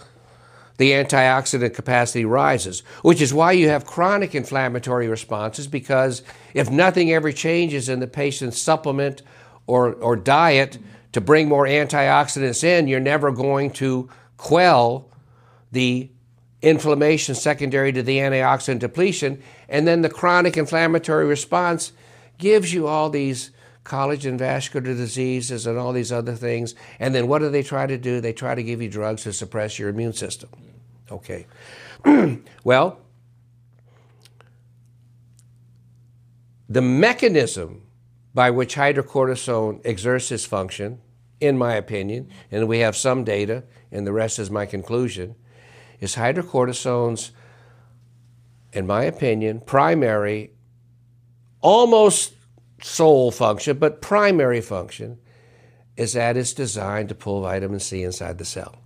the 0.76 0.90
antioxidant 0.90 1.74
capacity 1.74 2.24
rises, 2.24 2.80
which 3.02 3.22
is 3.22 3.32
why 3.32 3.52
you 3.52 3.68
have 3.68 3.86
chronic 3.86 4.34
inflammatory 4.34 5.06
responses 5.06 5.68
because 5.68 6.22
if 6.52 6.68
nothing 6.70 7.12
ever 7.12 7.30
changes 7.30 7.88
in 7.88 8.00
the 8.00 8.06
patient's 8.06 8.60
supplement 8.60 9.22
or, 9.66 9.92
or 9.94 10.16
diet 10.16 10.78
to 11.12 11.20
bring 11.20 11.48
more 11.48 11.64
antioxidants 11.64 12.64
in, 12.64 12.88
you're 12.88 12.98
never 12.98 13.30
going 13.30 13.70
to 13.70 14.08
quell 14.36 15.08
the 15.70 16.10
inflammation 16.60 17.34
secondary 17.34 17.92
to 17.92 18.02
the 18.02 18.18
antioxidant 18.18 18.80
depletion. 18.80 19.40
And 19.68 19.86
then 19.86 20.02
the 20.02 20.08
chronic 20.08 20.56
inflammatory 20.56 21.24
response 21.24 21.92
gives 22.38 22.74
you 22.74 22.88
all 22.88 23.10
these 23.10 23.50
collagen 23.84 24.38
vascular 24.38 24.94
diseases 24.94 25.66
and 25.66 25.78
all 25.78 25.92
these 25.92 26.10
other 26.10 26.34
things. 26.34 26.74
And 26.98 27.14
then 27.14 27.28
what 27.28 27.40
do 27.40 27.50
they 27.50 27.62
try 27.62 27.86
to 27.86 27.98
do? 27.98 28.20
They 28.20 28.32
try 28.32 28.54
to 28.54 28.62
give 28.62 28.80
you 28.80 28.88
drugs 28.88 29.22
to 29.24 29.32
suppress 29.32 29.78
your 29.78 29.90
immune 29.90 30.14
system. 30.14 30.48
Okay. 31.10 31.46
well, 32.64 32.98
the 36.68 36.82
mechanism 36.82 37.82
by 38.32 38.50
which 38.50 38.74
hydrocortisone 38.74 39.80
exerts 39.84 40.32
its 40.32 40.44
function, 40.44 41.00
in 41.40 41.56
my 41.56 41.74
opinion, 41.74 42.28
and 42.50 42.66
we 42.66 42.80
have 42.80 42.96
some 42.96 43.22
data, 43.22 43.62
and 43.92 44.06
the 44.06 44.12
rest 44.12 44.38
is 44.40 44.50
my 44.50 44.66
conclusion, 44.66 45.36
is 46.00 46.16
hydrocortisone's, 46.16 47.30
in 48.72 48.86
my 48.86 49.04
opinion, 49.04 49.60
primary 49.60 50.50
almost 51.60 52.34
sole 52.82 53.30
function, 53.30 53.78
but 53.78 54.00
primary 54.00 54.60
function, 54.60 55.18
is 55.96 56.14
that 56.14 56.36
it's 56.36 56.52
designed 56.52 57.08
to 57.08 57.14
pull 57.14 57.42
vitamin 57.42 57.80
C 57.80 58.02
inside 58.02 58.38
the 58.38 58.44
cell. 58.44 58.76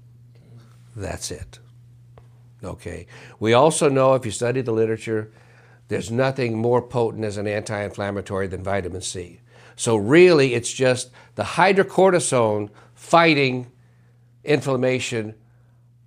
That's 0.95 1.31
it. 1.31 1.59
Okay. 2.63 3.07
We 3.39 3.53
also 3.55 3.89
know, 3.89 4.15
if 4.15 4.27
you 4.27 4.33
study 4.33 4.61
the 4.61 4.73
literature, 4.73 5.33
there's 5.89 6.11
nothing 6.11 6.59
more 6.59 6.83
potent 6.83 7.25
as 7.25 7.39
an 7.39 7.47
anti 7.47 7.83
inflammatory 7.83 8.47
than 8.47 8.63
vitamin 8.63 9.01
C. 9.01 9.41
So, 9.77 9.97
really, 9.97 10.55
it's 10.55 10.73
just 10.73 11.11
the 11.37 11.45
hydrocortisone 11.45 12.69
fighting 12.95 13.71
inflammation 14.45 15.35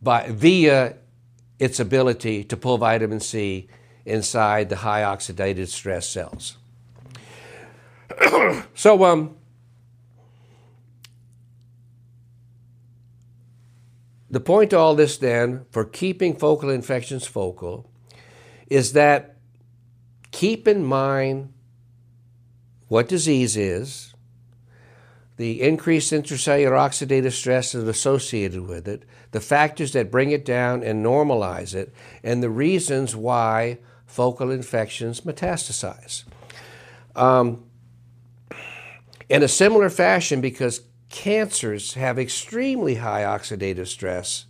by, 0.02 0.28
via 0.30 0.96
its 1.58 1.80
ability 1.80 2.44
to 2.44 2.58
pull 2.58 2.78
vitamin 2.78 3.22
C 3.22 3.70
inside 4.06 4.70
the 4.70 4.78
high 4.78 5.04
oxidative 5.04 5.68
stress 5.68 6.08
cells. 6.08 6.58
so, 8.76 9.04
um, 9.04 9.36
the 14.30 14.40
point 14.40 14.70
to 14.70 14.78
all 14.78 14.96
this 14.96 15.18
then 15.18 15.66
for 15.72 15.84
keeping 15.84 16.36
focal 16.36 16.70
infections 16.70 17.28
focal 17.28 17.90
is 18.70 18.94
that 18.94 19.38
keep 20.32 20.68
in 20.68 20.84
mind 20.84 21.54
what 22.88 23.08
disease 23.08 23.56
is, 23.56 24.14
the 25.38 25.62
increased 25.62 26.12
intracellular 26.12 26.72
oxidative 26.72 27.32
stress 27.32 27.72
that's 27.72 27.86
associated 27.86 28.68
with 28.68 28.88
it, 28.88 29.04
the 29.32 29.40
factors 29.40 29.94
that 29.94 30.12
bring 30.12 30.32
it 30.32 30.46
down 30.46 30.84
and 30.84 31.06
normalize 31.06 31.74
it, 31.74 31.94
and 32.24 32.44
the 32.44 32.50
reasons 32.50 33.16
why 33.16 33.78
focal 34.06 34.52
infections 34.52 35.22
metastasize. 35.22 36.26
Um, 37.16 37.64
in 39.32 39.44
a 39.44 39.48
similar 39.48 39.90
fashion, 39.90 40.42
because 40.42 40.82
cancers 41.10 41.94
have 41.94 42.20
extremely 42.20 42.96
high 42.96 43.24
oxidative 43.24 43.88
stress, 43.88 44.46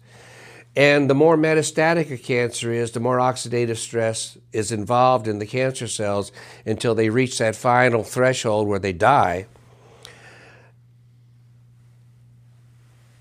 and 0.76 1.08
the 1.08 1.14
more 1.14 1.38
metastatic 1.38 2.12
a 2.12 2.18
cancer 2.18 2.72
is, 2.72 2.92
the 2.92 3.00
more 3.00 3.20
oxidative 3.20 3.78
stress 3.78 4.40
is 4.52 4.72
involved 4.72 5.28
in 5.28 5.38
the 5.38 5.46
cancer 5.46 5.88
cells 5.88 6.32
until 6.66 6.96
they 6.96 7.10
reach 7.10 7.38
that 7.38 7.56
final 7.56 8.04
threshold 8.04 8.68
where 8.68 8.80
they 8.80 8.92
die. 8.92 9.46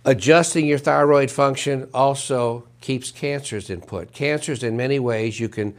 Adjusting 0.06 0.66
your 0.66 0.78
thyroid 0.78 1.30
function 1.30 1.90
also 1.92 2.66
keeps 2.80 3.10
cancers 3.10 3.68
in 3.68 3.82
put. 3.82 4.14
Cancers, 4.14 4.62
in 4.62 4.78
many 4.78 4.98
ways, 4.98 5.38
you 5.38 5.50
can 5.50 5.76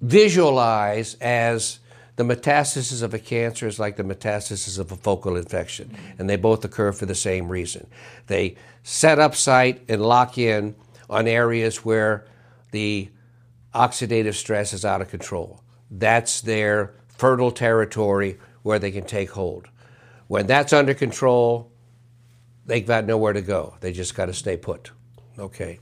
visualize 0.00 1.14
as 1.20 1.78
the 2.16 2.24
metastasis 2.24 3.02
of 3.02 3.12
a 3.12 3.18
cancer 3.18 3.66
is 3.66 3.78
like 3.78 3.96
the 3.96 4.04
metastasis 4.04 4.78
of 4.78 4.92
a 4.92 4.96
focal 4.96 5.36
infection, 5.36 5.96
and 6.18 6.30
they 6.30 6.36
both 6.36 6.64
occur 6.64 6.92
for 6.92 7.06
the 7.06 7.14
same 7.14 7.48
reason. 7.48 7.86
They 8.28 8.56
set 8.82 9.18
up 9.18 9.34
site 9.34 9.82
and 9.88 10.00
lock 10.00 10.38
in 10.38 10.76
on 11.10 11.26
areas 11.26 11.84
where 11.84 12.26
the 12.70 13.10
oxidative 13.74 14.34
stress 14.34 14.72
is 14.72 14.84
out 14.84 15.00
of 15.00 15.08
control. 15.08 15.60
That's 15.90 16.40
their 16.40 16.94
fertile 17.08 17.50
territory 17.50 18.38
where 18.62 18.78
they 18.78 18.90
can 18.90 19.04
take 19.04 19.30
hold. 19.30 19.68
When 20.28 20.46
that's 20.46 20.72
under 20.72 20.94
control, 20.94 21.70
they've 22.64 22.86
got 22.86 23.04
nowhere 23.04 23.32
to 23.32 23.42
go. 23.42 23.74
They 23.80 23.92
just 23.92 24.14
got 24.14 24.26
to 24.26 24.32
stay 24.32 24.56
put. 24.56 24.90
Okay. 25.38 25.78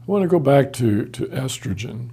I 0.00 0.04
want 0.06 0.22
to 0.22 0.28
go 0.28 0.38
back 0.38 0.72
to, 0.74 1.06
to 1.06 1.26
estrogen. 1.26 2.10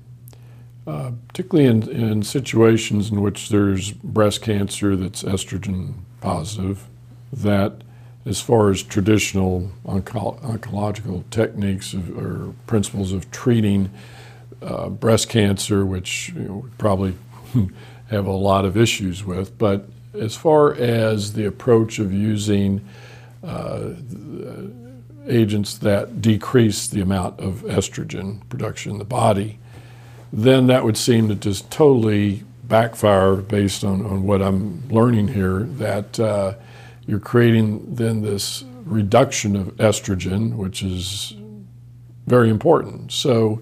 Uh, 0.85 1.11
particularly 1.29 1.69
in, 1.69 1.89
in 1.89 2.23
situations 2.23 3.09
in 3.09 3.21
which 3.21 3.47
there's 3.47 3.91
breast 3.91 4.41
cancer 4.41 4.97
that's 4.97 5.23
estrogen 5.23 5.93
positive, 6.19 6.83
that 7.31 7.81
as 8.25 8.41
far 8.41 8.69
as 8.69 8.83
traditional 8.83 9.71
onco- 9.85 10.39
oncological 10.41 11.23
techniques 11.29 11.93
of, 11.93 12.17
or 12.17 12.53
principles 12.67 13.13
of 13.13 13.29
treating 13.31 13.89
uh, 14.61 14.89
breast 14.89 15.29
cancer, 15.29 15.85
which 15.85 16.33
you 16.35 16.41
know, 16.41 16.69
probably 16.77 17.15
have 18.09 18.25
a 18.25 18.31
lot 18.31 18.65
of 18.65 18.75
issues 18.75 19.23
with, 19.23 19.57
but 19.57 19.87
as 20.13 20.35
far 20.35 20.73
as 20.75 21.33
the 21.33 21.45
approach 21.45 21.99
of 21.99 22.13
using 22.13 22.81
uh, 23.43 23.89
agents 25.27 25.77
that 25.77 26.21
decrease 26.21 26.87
the 26.87 27.01
amount 27.01 27.39
of 27.39 27.61
estrogen 27.63 28.47
production 28.49 28.93
in 28.93 28.97
the 28.99 29.05
body, 29.05 29.59
then 30.33 30.65
that 30.65 30.83
would 30.83 30.97
seem 30.97 31.27
to 31.27 31.35
just 31.35 31.69
totally 31.69 32.43
backfire 32.63 33.35
based 33.35 33.83
on, 33.83 34.03
on 34.03 34.23
what 34.23 34.41
I'm 34.41 34.87
learning 34.89 35.27
here 35.27 35.59
that 35.59 36.19
uh, 36.19 36.55
you're 37.05 37.19
creating 37.19 37.93
then 37.93 38.23
this 38.23 38.63
reduction 38.83 39.55
of 39.55 39.67
estrogen, 39.77 40.55
which 40.55 40.81
is 40.81 41.35
very 42.25 42.49
important. 42.49 43.11
So, 43.11 43.61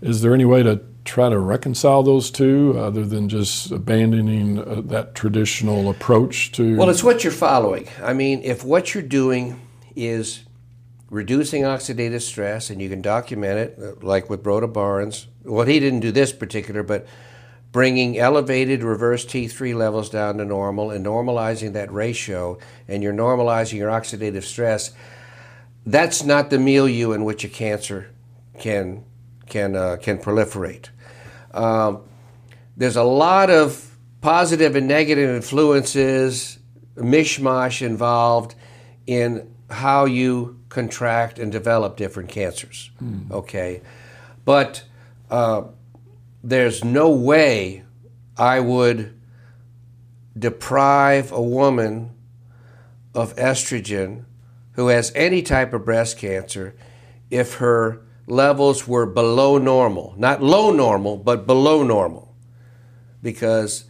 is 0.00 0.22
there 0.22 0.32
any 0.32 0.44
way 0.44 0.62
to 0.62 0.80
try 1.04 1.28
to 1.28 1.38
reconcile 1.38 2.04
those 2.04 2.30
two 2.30 2.76
other 2.78 3.04
than 3.04 3.28
just 3.28 3.72
abandoning 3.72 4.60
uh, 4.60 4.82
that 4.84 5.16
traditional 5.16 5.90
approach 5.90 6.52
to? 6.52 6.76
Well, 6.76 6.88
it's 6.88 7.02
what 7.02 7.24
you're 7.24 7.32
following. 7.32 7.88
I 8.00 8.12
mean, 8.12 8.42
if 8.44 8.62
what 8.62 8.94
you're 8.94 9.02
doing 9.02 9.60
is 9.96 10.44
reducing 11.10 11.64
oxidative 11.64 12.22
stress, 12.22 12.70
and 12.70 12.80
you 12.80 12.88
can 12.88 13.02
document 13.02 13.58
it, 13.58 13.78
uh, 13.82 13.92
like 14.00 14.30
with 14.30 14.42
Broda 14.42 14.72
Barnes. 14.72 15.26
Well, 15.44 15.66
he 15.66 15.80
didn't 15.80 16.00
do 16.00 16.12
this 16.12 16.32
particular, 16.32 16.82
but 16.82 17.06
bringing 17.72 18.18
elevated 18.18 18.82
reverse 18.82 19.26
T3 19.26 19.74
levels 19.74 20.08
down 20.08 20.38
to 20.38 20.44
normal 20.44 20.90
and 20.90 21.04
normalizing 21.04 21.72
that 21.74 21.92
ratio, 21.92 22.58
and 22.88 23.02
you're 23.02 23.12
normalizing 23.12 23.78
your 23.78 23.90
oxidative 23.90 24.44
stress. 24.44 24.92
That's 25.84 26.22
not 26.22 26.50
the 26.50 26.58
milieu 26.58 27.12
in 27.12 27.24
which 27.24 27.44
a 27.44 27.48
cancer 27.48 28.10
can 28.58 29.04
can 29.46 29.74
uh, 29.74 29.96
can 30.00 30.18
proliferate. 30.18 30.90
Um, 31.52 32.02
there's 32.76 32.96
a 32.96 33.02
lot 33.02 33.50
of 33.50 33.96
positive 34.20 34.76
and 34.76 34.86
negative 34.86 35.34
influences, 35.34 36.58
mishmash 36.96 37.82
involved 37.82 38.54
in 39.06 39.52
how 39.70 40.04
you 40.04 40.58
contract 40.68 41.38
and 41.38 41.50
develop 41.52 41.96
different 41.96 42.28
cancers. 42.28 42.90
Okay, 43.30 43.82
but 44.44 44.84
uh, 45.30 45.62
there's 46.42 46.84
no 46.84 47.10
way 47.10 47.84
I 48.36 48.60
would 48.60 49.14
deprive 50.38 51.32
a 51.32 51.42
woman 51.42 52.10
of 53.14 53.34
estrogen 53.36 54.24
who 54.72 54.88
has 54.88 55.12
any 55.14 55.42
type 55.42 55.72
of 55.72 55.84
breast 55.84 56.16
cancer 56.18 56.74
if 57.30 57.54
her 57.54 58.00
levels 58.26 58.86
were 58.86 59.06
below 59.06 59.58
normal, 59.58 60.14
not 60.16 60.42
low 60.42 60.70
normal, 60.72 61.16
but 61.16 61.46
below 61.46 61.82
normal, 61.82 62.34
because 63.22 63.84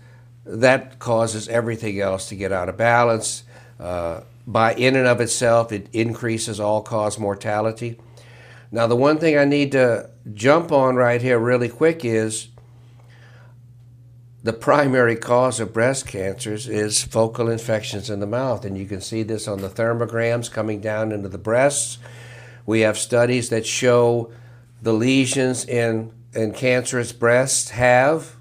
that 0.44 0.98
causes 0.98 1.48
everything 1.48 2.00
else 2.00 2.28
to 2.28 2.34
get 2.34 2.50
out 2.50 2.68
of 2.68 2.76
balance. 2.76 3.44
Uh, 3.78 4.22
by 4.50 4.74
in 4.74 4.96
and 4.96 5.06
of 5.06 5.20
itself, 5.20 5.70
it 5.70 5.88
increases 5.92 6.58
all 6.58 6.82
cause 6.82 7.18
mortality. 7.18 8.00
Now, 8.72 8.88
the 8.88 8.96
one 8.96 9.18
thing 9.18 9.38
I 9.38 9.44
need 9.44 9.72
to 9.72 10.10
jump 10.34 10.72
on 10.72 10.96
right 10.96 11.22
here, 11.22 11.38
really 11.38 11.68
quick, 11.68 12.04
is 12.04 12.48
the 14.42 14.52
primary 14.52 15.14
cause 15.16 15.60
of 15.60 15.72
breast 15.72 16.06
cancers 16.06 16.68
is 16.68 17.02
focal 17.02 17.48
infections 17.48 18.10
in 18.10 18.18
the 18.18 18.26
mouth. 18.26 18.64
And 18.64 18.76
you 18.76 18.86
can 18.86 19.00
see 19.00 19.22
this 19.22 19.46
on 19.46 19.60
the 19.60 19.68
thermograms 19.68 20.50
coming 20.50 20.80
down 20.80 21.12
into 21.12 21.28
the 21.28 21.38
breasts. 21.38 21.98
We 22.66 22.80
have 22.80 22.98
studies 22.98 23.50
that 23.50 23.66
show 23.66 24.32
the 24.82 24.92
lesions 24.92 25.64
in, 25.64 26.12
in 26.34 26.54
cancerous 26.54 27.12
breasts 27.12 27.70
have 27.70 28.36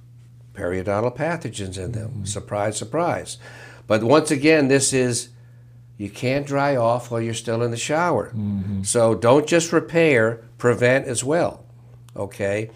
periodontal 0.53 1.15
pathogens 1.15 1.77
in 1.77 1.91
them. 1.91 2.09
Mm-hmm. 2.09 2.25
Surprise, 2.25 2.77
surprise. 2.77 3.37
But 3.85 4.03
once 4.03 4.31
again, 4.31 4.69
this 4.69 4.93
is 4.93 5.29
you 5.99 6.09
can't 6.09 6.47
dry 6.47 6.77
off 6.77 7.11
while 7.11 7.19
you're 7.19 7.33
still 7.33 7.61
in 7.61 7.71
the 7.71 7.77
shower. 7.77 8.29
Mm-hmm. 8.29 8.83
So 8.83 9.15
don't 9.15 9.45
just 9.45 9.73
repair, 9.73 10.41
prevent 10.57 11.05
as 11.07 11.25
well. 11.25 11.65
Okay? 12.15 12.71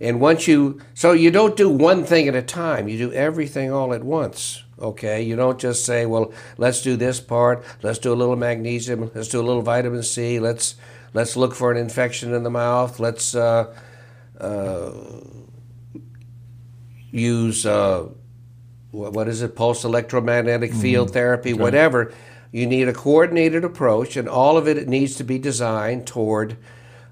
And 0.00 0.20
once 0.20 0.46
you, 0.46 0.80
so 0.94 1.10
you 1.10 1.32
don't 1.32 1.56
do 1.56 1.68
one 1.68 2.04
thing 2.04 2.28
at 2.28 2.36
a 2.36 2.42
time, 2.42 2.86
you 2.86 2.96
do 2.96 3.12
everything 3.12 3.72
all 3.72 3.92
at 3.92 4.04
once. 4.04 4.62
Okay? 4.80 5.20
You 5.20 5.34
don't 5.34 5.58
just 5.58 5.84
say, 5.84 6.06
well, 6.06 6.32
let's 6.58 6.80
do 6.80 6.94
this 6.94 7.18
part, 7.18 7.64
let's 7.82 7.98
do 7.98 8.12
a 8.12 8.14
little 8.14 8.36
magnesium, 8.36 9.10
let's 9.16 9.28
do 9.28 9.40
a 9.40 9.42
little 9.42 9.62
vitamin 9.62 10.04
C, 10.04 10.38
let's, 10.38 10.76
let's 11.12 11.36
look 11.36 11.56
for 11.56 11.72
an 11.72 11.76
infection 11.76 12.32
in 12.32 12.44
the 12.44 12.50
mouth, 12.50 13.00
let's 13.00 13.34
uh, 13.34 13.74
uh, 14.40 14.92
use, 17.10 17.66
uh, 17.66 18.06
what 18.92 19.26
is 19.26 19.42
it, 19.42 19.56
pulse 19.56 19.82
electromagnetic 19.82 20.72
field 20.72 21.08
mm-hmm. 21.08 21.14
therapy, 21.14 21.52
okay. 21.52 21.60
whatever 21.60 22.12
you 22.52 22.66
need 22.66 22.88
a 22.88 22.92
coordinated 22.92 23.64
approach, 23.64 24.16
and 24.16 24.28
all 24.28 24.56
of 24.56 24.66
it 24.68 24.88
needs 24.88 25.14
to 25.16 25.24
be 25.24 25.38
designed 25.38 26.06
toward 26.06 26.56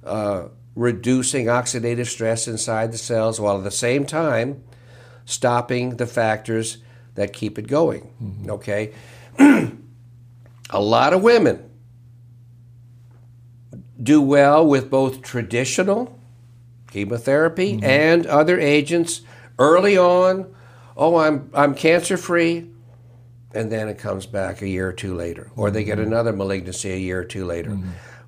uh, 0.04 0.48
reducing 0.74 1.46
oxidative 1.46 2.06
stress 2.06 2.48
inside 2.48 2.92
the 2.92 2.98
cells 2.98 3.40
while 3.40 3.58
at 3.58 3.64
the 3.64 3.70
same 3.70 4.04
time 4.06 4.62
stopping 5.24 5.96
the 5.96 6.06
factors 6.06 6.78
that 7.14 7.32
keep 7.32 7.58
it 7.58 7.66
going. 7.66 8.12
Mm-hmm. 8.22 8.50
Okay? 8.50 8.92
a 10.70 10.80
lot 10.80 11.12
of 11.12 11.22
women 11.22 11.68
do 14.00 14.22
well 14.22 14.66
with 14.66 14.90
both 14.90 15.22
traditional 15.22 16.18
chemotherapy 16.90 17.74
Mm-hmm. 17.74 17.84
and 17.84 18.26
other 18.26 18.58
agents 18.58 19.22
early 19.58 19.98
on. 19.98 20.54
Oh, 20.96 21.16
I'm 21.16 21.50
I'm 21.54 21.74
cancer 21.74 22.16
free, 22.16 22.70
and 23.54 23.70
then 23.72 23.88
it 23.88 23.98
comes 23.98 24.26
back 24.26 24.62
a 24.62 24.68
year 24.68 24.88
or 24.88 24.92
two 24.92 25.14
later, 25.14 25.50
or 25.56 25.70
they 25.70 25.80
Mm-hmm. 25.80 25.86
get 25.88 25.98
another 25.98 26.32
malignancy 26.32 26.90
a 26.92 26.96
year 26.96 27.20
or 27.20 27.24
two 27.24 27.44
later. 27.44 27.78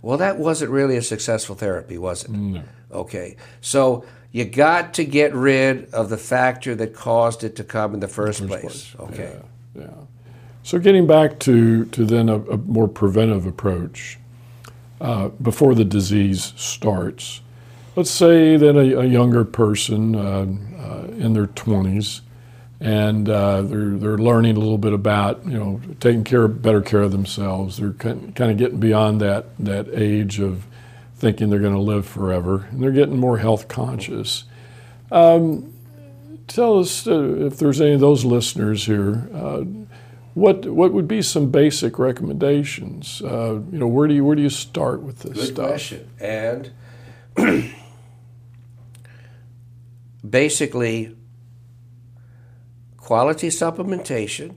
Well, 0.02 0.16
that 0.18 0.38
wasn't 0.38 0.70
really 0.70 0.96
a 0.96 1.02
successful 1.02 1.54
therapy, 1.54 1.98
was 1.98 2.24
it? 2.24 2.30
No. 2.30 2.62
Okay, 2.90 3.36
so 3.60 4.04
you 4.32 4.44
got 4.44 4.94
to 4.94 5.04
get 5.04 5.34
rid 5.34 5.92
of 5.92 6.08
the 6.08 6.16
factor 6.16 6.74
that 6.76 6.94
caused 6.94 7.44
it 7.44 7.54
to 7.56 7.64
come 7.64 7.94
in 7.94 8.00
the 8.00 8.08
first, 8.08 8.46
place. 8.46 8.94
Okay. 8.98 9.36
Yeah. 9.74 9.88
So 10.62 10.78
getting 10.78 11.06
back 11.06 11.38
to, 11.40 11.84
to 11.86 12.04
then 12.04 12.28
a, 12.28 12.36
a 12.36 12.56
more 12.58 12.88
preventive 12.88 13.46
approach 13.46 14.18
uh, 15.00 15.28
before 15.28 15.74
the 15.74 15.84
disease 15.84 16.52
starts. 16.56 17.40
Let's 17.96 18.10
say 18.10 18.56
that 18.56 18.76
a, 18.76 19.00
a 19.00 19.04
younger 19.04 19.44
person 19.44 20.14
uh, 20.14 20.46
uh, 20.78 21.04
in 21.18 21.32
their 21.32 21.46
20s 21.46 22.20
and 22.80 23.28
uh, 23.28 23.62
they're, 23.62 23.90
they're 23.90 24.18
learning 24.18 24.56
a 24.56 24.60
little 24.60 24.78
bit 24.78 24.92
about, 24.94 25.44
you 25.46 25.58
know, 25.58 25.80
taking 26.00 26.24
care, 26.24 26.48
better 26.48 26.80
care 26.80 27.02
of 27.02 27.12
themselves. 27.12 27.76
They're 27.76 27.92
kind 27.92 28.36
of 28.40 28.56
getting 28.56 28.80
beyond 28.80 29.20
that, 29.20 29.46
that 29.58 29.88
age 29.92 30.40
of 30.40 30.66
thinking 31.16 31.50
they're 31.50 31.60
going 31.60 31.74
to 31.74 31.80
live 31.80 32.06
forever 32.06 32.66
and 32.70 32.82
they're 32.82 32.90
getting 32.90 33.18
more 33.18 33.38
health 33.38 33.68
conscious. 33.68 34.44
Um, 35.12 35.74
tell 36.46 36.78
us 36.78 37.06
uh, 37.06 37.34
if 37.46 37.58
there's 37.58 37.80
any 37.80 37.92
of 37.92 38.00
those 38.00 38.24
listeners 38.24 38.86
here. 38.86 39.28
Uh, 39.34 39.64
what 40.34 40.64
what 40.64 40.92
would 40.92 41.08
be 41.08 41.22
some 41.22 41.50
basic 41.50 41.98
recommendations? 41.98 43.20
Uh, 43.20 43.60
you 43.72 43.78
know, 43.78 43.88
where 43.88 44.06
do 44.06 44.14
you 44.14 44.24
where 44.24 44.36
do 44.36 44.42
you 44.42 44.48
start 44.48 45.02
with 45.02 45.20
this 45.20 45.32
Good 45.32 45.54
stuff? 45.54 45.68
question. 45.68 46.08
And 46.20 46.70
basically, 50.28 51.16
quality 53.10 53.48
supplementation. 53.48 54.54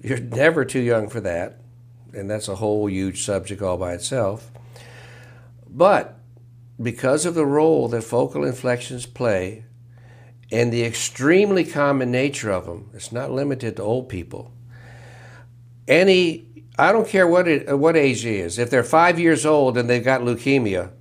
You're 0.00 0.20
never 0.20 0.64
too 0.64 0.78
young 0.78 1.08
for 1.08 1.18
that, 1.22 1.58
and 2.14 2.30
that's 2.30 2.46
a 2.46 2.54
whole 2.54 2.88
huge 2.88 3.24
subject 3.24 3.60
all 3.60 3.76
by 3.76 3.92
itself. 3.92 4.52
But 5.68 6.16
because 6.80 7.26
of 7.26 7.34
the 7.34 7.44
role 7.44 7.88
that 7.88 8.02
focal 8.02 8.44
infections 8.44 9.04
play 9.04 9.64
and 10.52 10.72
the 10.72 10.84
extremely 10.84 11.64
common 11.64 12.12
nature 12.12 12.52
of 12.52 12.66
them, 12.66 12.88
it's 12.94 13.10
not 13.10 13.32
limited 13.32 13.74
to 13.78 13.82
old 13.82 14.08
people. 14.08 14.52
Any, 15.88 16.46
I 16.78 16.92
don't 16.92 17.08
care 17.08 17.26
what 17.26 17.48
it, 17.48 17.76
what 17.76 17.96
age 17.96 18.24
it 18.24 18.32
is. 18.32 18.60
If 18.60 18.70
they're 18.70 18.84
five 18.84 19.18
years 19.18 19.44
old 19.44 19.76
and 19.76 19.90
they've 19.90 20.04
got 20.04 20.20
leukemia, 20.20 20.92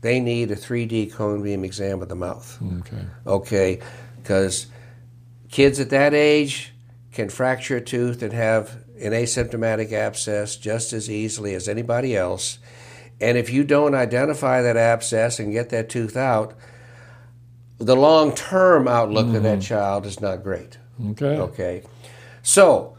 they 0.00 0.20
need 0.20 0.52
a 0.52 0.56
3D 0.56 1.12
cone 1.12 1.42
beam 1.42 1.64
exam 1.64 2.00
of 2.00 2.08
the 2.08 2.14
mouth. 2.14 2.56
Mm, 2.62 2.82
okay. 2.82 3.06
Okay, 3.26 3.80
because 4.22 4.68
kids 5.50 5.80
at 5.80 5.90
that 5.90 6.14
age 6.14 6.72
can 7.12 7.28
fracture 7.28 7.76
a 7.76 7.80
tooth 7.80 8.22
and 8.22 8.32
have 8.32 8.84
an 9.00 9.12
asymptomatic 9.12 9.92
abscess 9.92 10.56
just 10.56 10.92
as 10.92 11.10
easily 11.10 11.54
as 11.54 11.68
anybody 11.68 12.16
else. 12.16 12.58
And 13.20 13.36
if 13.36 13.50
you 13.50 13.64
don't 13.64 13.94
identify 13.94 14.62
that 14.62 14.76
abscess 14.76 15.38
and 15.38 15.52
get 15.52 15.70
that 15.70 15.88
tooth 15.88 16.16
out, 16.16 16.54
the 17.78 17.96
long 17.96 18.34
term 18.34 18.86
outlook 18.86 19.34
of 19.34 19.42
that 19.42 19.58
mm-hmm. 19.58 19.60
child 19.60 20.06
is 20.06 20.20
not 20.20 20.42
great. 20.42 20.78
Okay. 21.10 21.36
Okay. 21.36 21.82
So, 22.42 22.96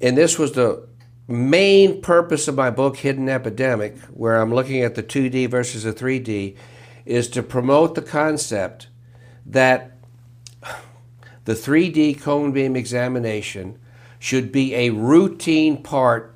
and 0.00 0.16
this 0.16 0.38
was 0.38 0.52
the 0.52 0.86
main 1.28 2.00
purpose 2.00 2.48
of 2.48 2.54
my 2.54 2.70
book, 2.70 2.98
Hidden 2.98 3.28
Epidemic, 3.28 3.98
where 4.04 4.40
I'm 4.40 4.54
looking 4.54 4.82
at 4.82 4.94
the 4.94 5.02
2D 5.02 5.48
versus 5.50 5.84
the 5.84 5.92
3D, 5.92 6.56
is 7.04 7.28
to 7.28 7.42
promote 7.42 7.94
the 7.94 8.02
concept 8.02 8.88
that 9.44 9.95
the 11.46 11.54
3D 11.54 12.20
cone 12.20 12.52
beam 12.52 12.76
examination 12.76 13.78
should 14.18 14.52
be 14.52 14.74
a 14.74 14.90
routine 14.90 15.82
part 15.82 16.34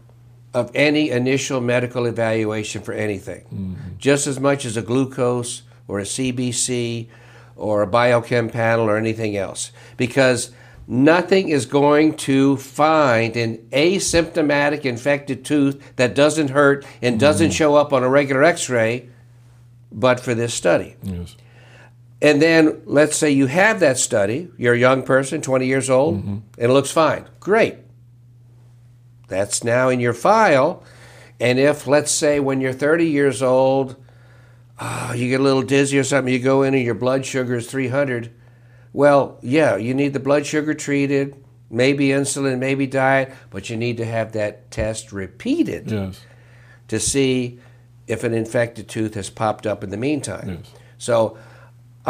of 0.55 0.71
any 0.75 1.11
initial 1.11 1.61
medical 1.61 2.07
evaluation 2.07 2.83
for 2.83 2.93
anything, 2.93 3.43
mm-hmm. 3.45 3.97
just 3.99 4.27
as 4.27 4.41
much 4.41 4.65
as 4.65 4.77
a 4.77 4.83
glucose 4.83 5.63
or 5.87 6.01
a 6.01 6.05
CBC 6.05 7.09
or 7.57 7.83
a 7.83 7.87
biochem 7.87 8.51
panel 8.51 8.89
or 8.89 8.97
anything 8.97 9.37
else. 9.37 9.73
Because 9.97 10.53
nothing 10.87 11.49
is 11.49 11.67
going 11.67 12.15
to 12.15 12.57
find 12.57 13.37
an 13.37 13.59
asymptomatic 13.73 14.85
infected 14.85 15.45
tooth 15.45 15.97
that 15.97 16.15
doesn't 16.15 16.51
hurt 16.51 16.85
and 17.03 17.21
doesn't 17.21 17.49
mm-hmm. 17.49 17.55
show 17.55 17.77
up 17.77 17.93
on 17.93 18.03
a 18.03 18.09
regular 18.09 18.43
x 18.43 18.69
ray 18.69 19.09
but 19.93 20.21
for 20.21 20.35
this 20.35 20.55
study. 20.55 20.97
Yes. 21.03 21.37
And 22.23 22.41
then 22.43 22.83
let's 22.85 23.17
say 23.17 23.31
you 23.31 23.47
have 23.47 23.81
that 23.81 23.97
study, 23.99 24.49
you're 24.59 24.75
a 24.75 24.79
young 24.79 25.03
person, 25.03 25.41
20 25.41 25.67
years 25.67 25.89
old, 25.89 26.17
and 26.25 26.43
it 26.59 26.69
looks 26.69 26.91
fine. 26.91 27.25
Great. 27.41 27.77
That's 29.29 29.65
now 29.65 29.89
in 29.89 30.01
your 30.01 30.13
file. 30.13 30.83
And 31.39 31.59
if, 31.59 31.87
let's 31.87 32.11
say, 32.11 32.39
when 32.41 32.61
you're 32.61 32.73
30 32.75 33.07
years 33.07 33.43
old, 33.43 33.97
ah, 34.79 35.15
you 35.15 35.29
get 35.31 35.41
a 35.41 35.43
little 35.43 35.63
dizzy 35.63 35.99
or 35.99 36.05
something, 36.05 36.33
you 36.33 36.41
go 36.41 36.63
in 36.63 36.75
and 36.75 36.85
your 36.85 36.95
blood 36.95 37.25
sugar 37.25 37.57
is 37.57 37.71
300, 37.71 38.31
well, 38.93 39.39
yeah, 39.41 39.77
you 39.77 39.95
need 39.95 40.13
the 40.13 40.21
blood 40.21 40.45
sugar 40.45 40.75
treated, 40.75 41.43
maybe 41.71 42.09
insulin, 42.09 42.59
maybe 42.59 42.87
diet, 42.87 43.33
but 43.51 43.71
you 43.71 43.77
need 43.77 43.97
to 43.99 44.05
have 44.05 44.33
that 44.33 44.71
test 44.71 45.13
repeated 45.13 45.91
Yes. 45.91 46.21
to 46.89 46.99
see 47.01 47.61
if 48.09 48.25
an 48.25 48.35
infected 48.35 48.89
tooth 48.89 49.15
has 49.15 49.31
popped 49.31 49.67
up 49.67 49.83
in 49.85 49.91
the 49.91 49.97
meantime. 49.97 50.59
Yes. 50.65 50.73
So 50.99 51.39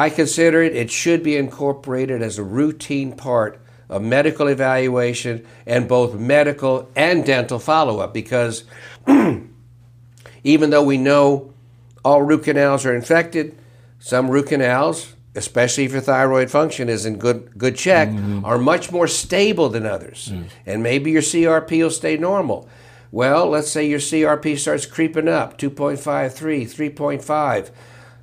I 0.01 0.09
consider 0.09 0.62
it, 0.62 0.74
it 0.74 0.90
should 0.90 1.22
be 1.22 1.36
incorporated 1.36 2.22
as 2.22 2.38
a 2.38 2.42
routine 2.42 3.12
part 3.12 3.61
of 3.90 4.01
medical 4.01 4.46
evaluation 4.46 5.46
and 5.66 5.86
both 5.86 6.14
medical 6.14 6.88
and 6.96 7.22
dental 7.22 7.59
follow 7.59 7.98
up 7.98 8.14
because 8.14 8.64
even 9.07 10.70
though 10.70 10.82
we 10.82 10.96
know 10.96 11.53
all 12.03 12.22
root 12.22 12.44
canals 12.44 12.86
are 12.86 12.96
infected, 12.96 13.59
some 13.98 14.30
root 14.30 14.46
canals, 14.46 15.16
especially 15.34 15.84
if 15.84 15.92
your 15.92 16.01
thyroid 16.01 16.51
function 16.51 16.88
is 16.88 17.05
in 17.05 17.18
good 17.18 17.59
good 17.59 17.76
check, 17.76 18.09
mm-hmm. 18.09 18.42
are 18.42 18.57
much 18.57 18.90
more 18.90 19.07
stable 19.07 19.68
than 19.68 19.84
others. 19.84 20.30
Mm. 20.32 20.44
And 20.64 20.82
maybe 20.82 21.11
your 21.11 21.20
CRP 21.20 21.82
will 21.82 21.90
stay 21.90 22.16
normal. 22.16 22.66
Well, 23.12 23.51
let's 23.51 23.70
say 23.70 23.86
your 23.86 23.98
CRP 23.98 24.57
starts 24.57 24.86
creeping 24.86 25.28
up 25.28 25.59
2.53, 25.59 26.94
3.5, 26.94 27.70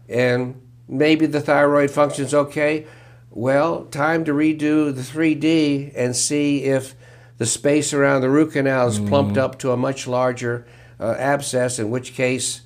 and 0.10 0.67
maybe 0.88 1.26
the 1.26 1.42
thyroid 1.42 1.92
function's 1.92 2.34
okay. 2.34 2.86
Well, 3.30 3.86
time 3.86 4.26
to 4.26 4.32
redo 4.32 4.94
the 4.94 5.02
3D 5.02 5.92
and 5.96 6.16
see 6.16 6.64
if 6.64 6.96
the 7.38 7.46
space 7.46 7.94
around 7.94 8.22
the 8.22 8.30
root 8.30 8.54
canal 8.54 8.88
is 8.88 9.00
plumped 9.00 9.38
up 9.38 9.60
to 9.60 9.72
a 9.72 9.78
much 9.78 10.08
larger 10.08 10.66
uh, 11.00 11.16
abscess, 11.18 11.78
in 11.78 11.92
which 11.92 12.14
case, 12.14 12.62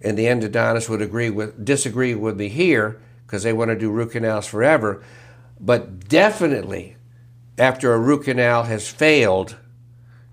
and 0.00 0.16
the 0.16 0.26
endodontist 0.26 0.88
would 0.88 1.02
agree 1.02 1.30
with 1.30 1.64
disagree 1.64 2.14
with 2.14 2.36
me 2.36 2.48
here 2.48 3.00
because 3.26 3.42
they 3.42 3.52
want 3.52 3.70
to 3.70 3.76
do 3.76 3.90
root 3.90 4.12
canals 4.12 4.46
forever. 4.46 5.02
But 5.58 6.08
definitely, 6.08 6.96
after 7.58 7.92
a 7.92 7.98
root 7.98 8.24
canal 8.24 8.64
has 8.64 8.88
failed, 8.88 9.56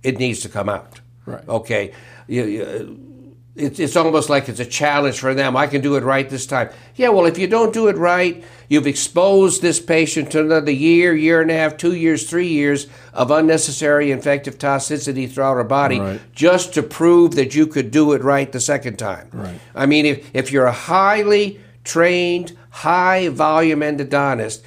it 0.03 0.19
needs 0.19 0.41
to 0.41 0.49
come 0.49 0.69
out. 0.69 1.01
Right. 1.25 1.47
Okay. 1.49 1.91
You, 2.27 2.43
you, 2.45 3.14
it's, 3.55 3.79
it's 3.79 3.95
almost 3.95 4.29
like 4.29 4.49
it's 4.49 4.59
a 4.59 4.65
challenge 4.65 5.19
for 5.19 5.33
them. 5.33 5.55
I 5.55 5.67
can 5.67 5.81
do 5.81 5.95
it 5.95 6.03
right 6.03 6.29
this 6.29 6.45
time. 6.45 6.69
Yeah, 6.95 7.09
well, 7.09 7.25
if 7.25 7.37
you 7.37 7.47
don't 7.47 7.73
do 7.73 7.87
it 7.87 7.95
right, 7.97 8.43
you've 8.67 8.87
exposed 8.87 9.61
this 9.61 9.79
patient 9.79 10.31
to 10.31 10.41
another 10.41 10.71
year, 10.71 11.15
year 11.15 11.41
and 11.41 11.49
a 11.49 11.53
half, 11.53 11.77
two 11.77 11.93
years, 11.93 12.29
three 12.29 12.49
years 12.49 12.87
of 13.13 13.31
unnecessary 13.31 14.11
infective 14.11 14.57
toxicity 14.57 15.31
throughout 15.31 15.55
her 15.55 15.63
body 15.63 15.99
Right. 15.99 16.19
just 16.33 16.73
to 16.73 16.83
prove 16.83 17.35
that 17.35 17.55
you 17.55 17.65
could 17.65 17.91
do 17.91 18.11
it 18.11 18.23
right 18.23 18.51
the 18.51 18.59
second 18.59 18.97
time. 18.97 19.29
Right. 19.31 19.59
I 19.73 19.85
mean, 19.85 20.05
if, 20.05 20.29
if 20.33 20.51
you're 20.51 20.65
a 20.65 20.73
highly 20.73 21.61
trained, 21.85 22.57
high 22.71 23.29
volume 23.29 23.79
endodontist, 23.79 24.63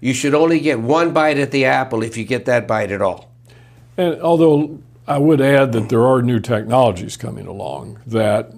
you 0.00 0.14
should 0.14 0.34
only 0.34 0.60
get 0.60 0.80
one 0.80 1.12
bite 1.12 1.36
at 1.36 1.50
the 1.50 1.66
apple 1.66 2.02
if 2.02 2.16
you 2.16 2.24
get 2.24 2.46
that 2.46 2.66
bite 2.66 2.90
at 2.90 3.02
all. 3.02 3.30
And 3.98 4.18
although 4.22 4.78
I 5.10 5.18
would 5.18 5.40
add 5.40 5.72
that 5.72 5.88
there 5.88 6.06
are 6.06 6.22
new 6.22 6.38
technologies 6.38 7.16
coming 7.16 7.48
along 7.48 7.98
that 8.06 8.52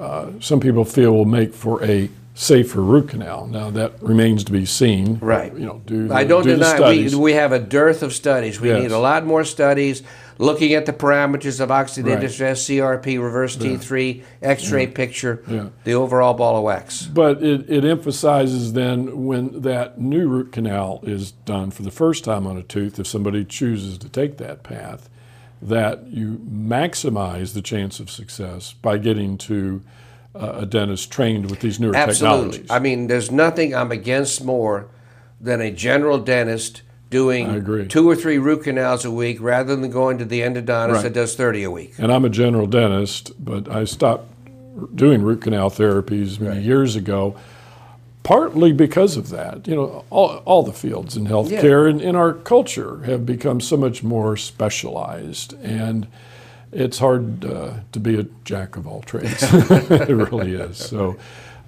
uh, 0.00 0.30
some 0.40 0.58
people 0.58 0.86
feel 0.86 1.12
will 1.12 1.26
make 1.26 1.52
for 1.52 1.84
a 1.84 2.08
safer 2.34 2.80
root 2.80 3.10
canal. 3.10 3.46
Now 3.46 3.68
that 3.72 4.02
remains 4.02 4.42
to 4.44 4.52
be 4.52 4.64
seen. 4.64 5.18
Right. 5.18 5.52
You 5.52 5.66
know, 5.66 5.82
do 5.84 6.08
the, 6.08 6.14
I 6.14 6.24
don't 6.24 6.44
do 6.44 6.56
deny 6.56 6.80
we, 6.88 7.14
we 7.14 7.32
have 7.34 7.52
a 7.52 7.58
dearth 7.58 8.02
of 8.02 8.14
studies. 8.14 8.58
We 8.58 8.68
Yes. 8.70 8.84
need 8.84 8.90
a 8.92 8.98
lot 8.98 9.26
more 9.26 9.44
studies. 9.44 10.02
looking 10.38 10.72
at 10.72 10.86
the 10.86 10.92
parameters 10.94 11.60
of 11.60 11.68
oxidative 11.68 12.20
Right. 12.22 12.30
stress, 12.30 12.62
CRP, 12.66 13.18
reverse 13.22 13.54
T3, 13.54 14.22
X-ray 14.40 14.86
picture, 14.88 15.42
Yeah. 15.46 15.66
the 15.84 15.92
overall 15.92 16.32
ball 16.32 16.56
of 16.56 16.64
wax. 16.64 17.02
But 17.02 17.42
it, 17.42 17.68
it 17.68 17.84
emphasizes 17.84 18.72
then 18.72 19.26
when 19.26 19.60
that 19.60 20.00
new 20.00 20.26
root 20.26 20.50
canal 20.50 21.00
is 21.02 21.32
done 21.44 21.70
for 21.70 21.82
the 21.82 21.90
first 21.92 22.24
time 22.24 22.46
on 22.46 22.56
a 22.56 22.62
tooth, 22.62 22.98
if 22.98 23.06
somebody 23.06 23.44
chooses 23.44 23.98
to 23.98 24.08
take 24.08 24.38
that 24.38 24.62
path, 24.64 25.10
that 25.62 26.06
you 26.08 26.40
maximize 26.50 27.54
the 27.54 27.62
chance 27.62 28.00
of 28.00 28.10
success 28.10 28.72
by 28.72 28.98
getting 28.98 29.38
to 29.38 29.82
uh, 30.34 30.58
a 30.60 30.66
dentist 30.66 31.10
trained 31.10 31.50
with 31.50 31.60
these 31.60 31.78
newer 31.78 31.92
technologies. 31.92 32.22
Absolutely. 32.22 32.50
technologies. 32.58 32.70
I 32.70 32.78
mean, 32.80 33.06
there's 33.06 33.30
nothing 33.30 33.74
I'm 33.74 33.92
against 33.92 34.44
more 34.44 34.88
than 35.40 35.60
a 35.60 35.70
general 35.70 36.18
dentist 36.18 36.82
doing 37.10 37.88
two 37.88 38.08
or 38.08 38.16
three 38.16 38.38
root 38.38 38.64
canals 38.64 39.04
a 39.04 39.10
week 39.10 39.36
rather 39.40 39.76
than 39.76 39.90
going 39.90 40.16
to 40.18 40.24
the 40.24 40.40
endodontist 40.40 40.92
Right. 40.94 41.02
that 41.02 41.12
does 41.12 41.34
30 41.36 41.64
a 41.64 41.70
week. 41.70 41.94
and 41.98 42.10
I'm 42.10 42.24
a 42.24 42.30
general 42.30 42.66
dentist, 42.66 43.32
but 43.44 43.68
I 43.70 43.84
stopped 43.84 44.28
doing 44.96 45.22
root 45.22 45.42
canal 45.42 45.70
therapies 45.70 46.40
many 46.40 46.62
years 46.62 46.96
ago, 46.96 47.36
partly 48.22 48.72
because 48.72 49.16
of 49.16 49.30
that. 49.30 49.66
You 49.66 49.76
know, 49.76 50.04
all, 50.10 50.36
all 50.44 50.62
the 50.62 50.72
fields 50.72 51.16
in 51.16 51.26
healthcare 51.26 51.88
and 51.88 52.00
in 52.00 52.16
our 52.16 52.32
culture 52.32 52.98
have 53.04 53.26
become 53.26 53.60
so 53.60 53.76
much 53.76 54.02
more 54.02 54.36
specialized, 54.36 55.54
and 55.62 56.06
it's 56.70 56.98
hard 56.98 57.44
uh, 57.44 57.74
to 57.92 58.00
be 58.00 58.18
a 58.18 58.24
jack 58.44 58.76
of 58.76 58.86
all 58.86 59.02
trades. 59.02 59.42
it 59.42 60.08
really 60.08 60.54
is. 60.54 60.78
So. 60.78 61.16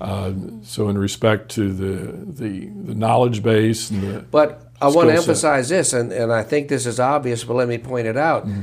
Uh, 0.01 0.33
so, 0.63 0.89
in 0.89 0.99
respect 0.99 1.51
to 1.53 1.73
the, 1.73 2.13
the 2.43 2.67
the 2.67 2.95
knowledge 2.95 3.45
base 3.45 3.91
and 3.91 4.03
the 4.03 4.21
But 4.29 4.73
I 4.83 4.89
want 4.89 5.09
to 5.09 5.13
Skill 5.13 5.23
set. 5.23 5.29
emphasize 5.29 5.69
this, 5.69 5.93
and, 5.93 6.13
and 6.13 6.33
I 6.33 6.43
think 6.43 6.69
this 6.69 6.85
is 6.85 6.99
obvious, 6.99 7.45
but 7.45 7.55
let 7.55 7.69
me 7.69 7.79
point 7.79 8.09
it 8.09 8.17
out. 8.17 8.45
Mm-hmm. 8.45 8.63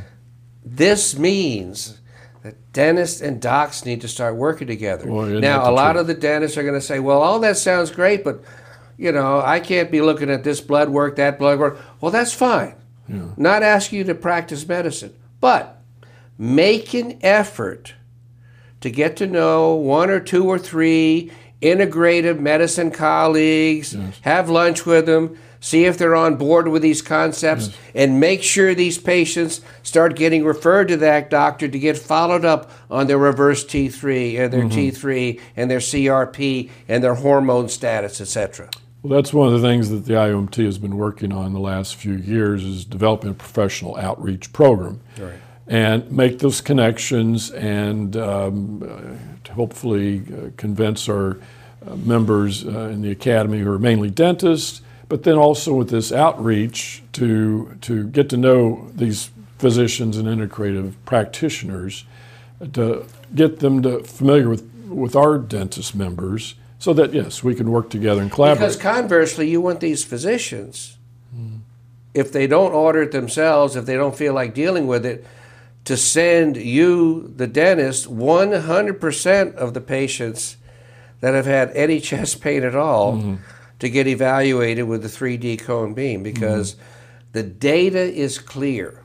This 0.66 1.18
means 1.18 2.01
that 2.44 2.74
dentists 2.74 3.22
and 3.22 3.42
docs 3.42 3.86
need 3.86 4.02
to 4.02 4.08
start 4.08 4.36
working 4.36 4.68
together. 4.68 5.06
Boy, 5.06 5.40
now, 5.40 5.70
a 5.70 5.72
lot 5.72 5.94
truth. 5.94 6.02
of 6.02 6.08
the 6.08 6.14
dentists 6.16 6.58
are 6.58 6.64
going 6.64 6.74
to 6.74 6.82
say, 6.82 7.00
well, 7.00 7.22
all 7.22 7.40
that 7.40 7.58
sounds 7.58 7.92
great, 7.92 8.24
but, 8.24 8.42
you 8.98 9.12
know, 9.12 9.40
I 9.40 9.60
can't 9.60 9.92
be 9.92 10.02
looking 10.02 10.30
at 10.30 10.44
this 10.44 10.60
blood 10.60 10.90
work, 10.90 11.18
that 11.18 11.38
blood 11.38 11.60
work. 11.60 11.80
Well, 12.00 12.12
that's 12.12 12.34
fine. 12.34 12.76
Not 13.36 13.62
asking 13.62 13.98
you 13.98 14.04
to 14.06 14.16
practice 14.16 14.66
medicine, 14.66 15.14
but 15.42 15.82
make 16.38 16.94
an 16.94 17.20
effort 17.22 17.94
to 18.80 18.90
get 18.90 19.18
to 19.18 19.28
know 19.28 19.76
one 19.76 20.10
or 20.10 20.22
two 20.22 20.46
or 20.46 20.58
three 20.58 21.30
integrative 21.62 22.40
medicine 22.40 22.90
colleagues, 22.90 23.98
have 24.22 24.50
lunch 24.50 24.86
with 24.86 25.08
them, 25.08 25.38
see 25.62 25.86
if 25.86 25.98
they're 25.98 26.16
on 26.16 26.36
board 26.36 26.68
with 26.68 26.82
these 26.82 27.02
concepts, 27.02 27.70
and 27.96 28.20
make 28.20 28.44
sure 28.44 28.76
these 28.76 28.98
patients 28.98 29.62
start 29.84 30.18
getting 30.18 30.44
referred 30.44 30.90
to 30.90 30.98
that 30.98 31.30
doctor 31.30 31.70
to 31.70 31.80
get 31.80 31.98
followed 31.98 32.44
up 32.44 32.70
on 32.90 33.08
their 33.08 33.20
reverse 33.20 33.64
T3 33.64 34.40
and 34.40 34.52
their 34.52 34.66
T3 34.66 35.40
and 35.56 35.72
their 35.72 35.80
CRP 35.80 36.70
and 36.90 37.04
their 37.04 37.16
hormone 37.16 37.70
status, 37.70 38.20
etc. 38.20 38.70
Well, 39.04 39.20
that's 39.20 39.34
one 39.34 39.52
of 39.52 39.60
the 39.60 39.68
things 39.68 39.90
that 39.90 40.06
the 40.06 40.14
IAOMT 40.14 40.64
has 40.66 40.78
been 40.78 40.98
working 40.98 41.32
on 41.32 41.54
the 41.54 41.60
last 41.60 41.96
few 41.96 42.14
years 42.14 42.64
is 42.64 42.84
developing 42.84 43.32
a 43.32 43.34
professional 43.34 43.96
outreach 43.98 44.52
program. 44.54 45.00
And 45.68 46.12
make 46.12 46.40
those 46.40 46.60
connections 46.60 47.50
and 47.52 48.18
um, 48.18 49.18
hopefully 49.52 50.22
uh, 50.22 50.50
convince 50.58 51.08
our 51.08 51.40
uh, 51.88 51.96
members 51.96 52.66
uh, 52.66 52.90
in 52.90 53.02
the 53.02 53.12
academy 53.12 53.60
who 53.60 53.72
are 53.72 53.80
mainly 53.80 54.10
dentists, 54.10 54.82
but 55.12 55.24
then 55.24 55.36
also 55.36 55.74
with 55.74 55.90
this 55.90 56.14
outreach 56.14 57.04
to, 57.12 57.78
to 57.82 58.08
get 58.08 58.30
to 58.30 58.38
know 58.38 58.90
these 58.96 59.30
physicians 59.58 60.16
and 60.16 60.26
integrative 60.26 60.94
practitioners 61.04 62.06
uh, 62.62 62.66
to 62.68 63.06
get 63.36 63.60
them 63.60 63.82
to 63.82 64.02
familiar 64.04 64.48
with, 64.48 64.64
with 64.88 65.14
our 65.14 65.38
dentist 65.38 65.94
members 65.94 66.56
so 66.80 66.94
that 66.94 67.14
yes 67.14 67.44
we 67.44 67.54
can 67.54 67.70
work 67.70 67.90
together 67.90 68.22
and 68.22 68.32
collaborate. 68.32 68.60
Because 68.60 68.78
conversely, 68.78 69.50
you 69.50 69.60
want 69.60 69.82
these 69.82 70.06
physicians, 70.06 70.96
if 72.14 72.32
they 72.32 72.48
don't 72.48 72.72
order 72.72 73.02
it 73.02 73.12
themselves, 73.12 73.76
if 73.76 73.86
they 73.86 73.96
don't 73.96 74.16
feel 74.16 74.34
like 74.34 74.54
dealing 74.54 74.88
with 74.88 75.06
it, 75.06 75.28
to 75.84 75.98
send 75.98 76.56
you, 76.56 77.34
the 77.36 77.48
dentist, 77.48 78.10
100% 78.10 79.56
of 79.56 79.74
the 79.74 79.82
patients 79.82 80.56
that 81.20 81.34
have 81.34 81.46
had 81.46 81.70
any 81.72 82.00
chest 82.00 82.40
pain 82.40 82.64
at 82.64 82.78
all 82.78 83.18
mm-hmm. 83.18 83.36
To 83.82 83.90
get 83.90 84.06
evaluated 84.06 84.88
with 84.88 85.02
the 85.02 85.08
3D 85.08 85.60
cone 85.60 85.96
beam 85.96 86.22
because 86.22 86.76
mm-hmm. 86.76 86.84
the 87.32 87.42
data 87.42 88.00
is 88.00 88.38
clear. 88.38 89.04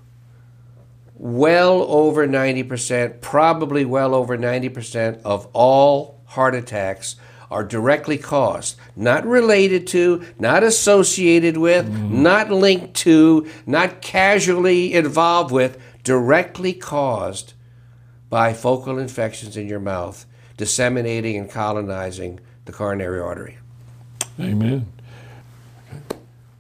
Well 1.15 1.83
over 1.89 2.29
90%, 2.29 3.23
probably 3.23 3.87
well 3.87 4.15
over 4.15 4.37
90% 4.37 5.23
of 5.23 5.49
all 5.55 6.21
heart 6.27 6.55
attacks 6.55 7.17
are 7.51 7.65
directly 7.65 8.19
caused, 8.19 8.77
not 8.95 9.25
related 9.25 9.87
to, 9.87 10.23
not 10.39 10.63
associated 10.63 11.57
with, 11.57 11.87
mm-hmm. 11.87 12.23
not 12.23 12.51
linked 12.51 12.93
to, 12.97 13.49
not 13.65 14.03
casually 14.03 14.93
involved 14.93 15.53
with, 15.53 15.81
directly 16.03 16.75
caused 16.75 17.55
by 18.29 18.53
focal 18.53 18.99
infections 18.99 19.57
in 19.57 19.69
your 19.69 19.81
mouth 19.81 20.27
disseminating 20.59 21.37
and 21.37 21.51
colonizing 21.51 22.41
the 22.67 22.73
coronary 22.73 23.21
artery. 23.21 23.57
Amen. 24.41 24.87
Okay. 25.89 26.01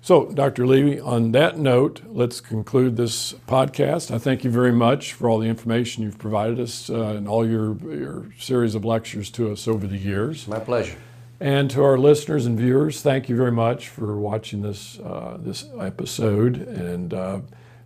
So, 0.00 0.26
Dr. 0.26 0.66
Levy, 0.66 1.00
on 1.00 1.32
that 1.32 1.58
note, 1.58 2.02
let's 2.06 2.40
conclude 2.40 2.96
this 2.96 3.32
podcast. 3.48 4.14
I 4.14 4.18
thank 4.18 4.44
you 4.44 4.50
very 4.50 4.70
much 4.70 5.12
for 5.12 5.28
all 5.28 5.40
the 5.40 5.48
information 5.48 6.04
you've 6.04 6.18
provided 6.18 6.60
us 6.60 6.88
uh, 6.88 7.08
and 7.08 7.26
all 7.26 7.44
your, 7.44 7.76
your 7.92 8.26
series 8.38 8.76
of 8.76 8.84
lectures 8.84 9.30
to 9.32 9.50
us 9.50 9.66
over 9.66 9.86
the 9.86 9.98
years. 9.98 10.46
My 10.46 10.60
pleasure. 10.60 10.96
And 11.40 11.68
to 11.72 11.82
our 11.82 11.98
listeners 11.98 12.46
and 12.46 12.56
viewers, 12.58 13.02
thank 13.02 13.28
you 13.28 13.36
very 13.36 13.52
much 13.52 13.88
for 13.88 14.16
watching 14.16 14.62
this, 14.62 14.98
uh, 15.00 15.36
this 15.40 15.66
episode. 15.78 16.56
And 16.56 17.12
uh, 17.12 17.40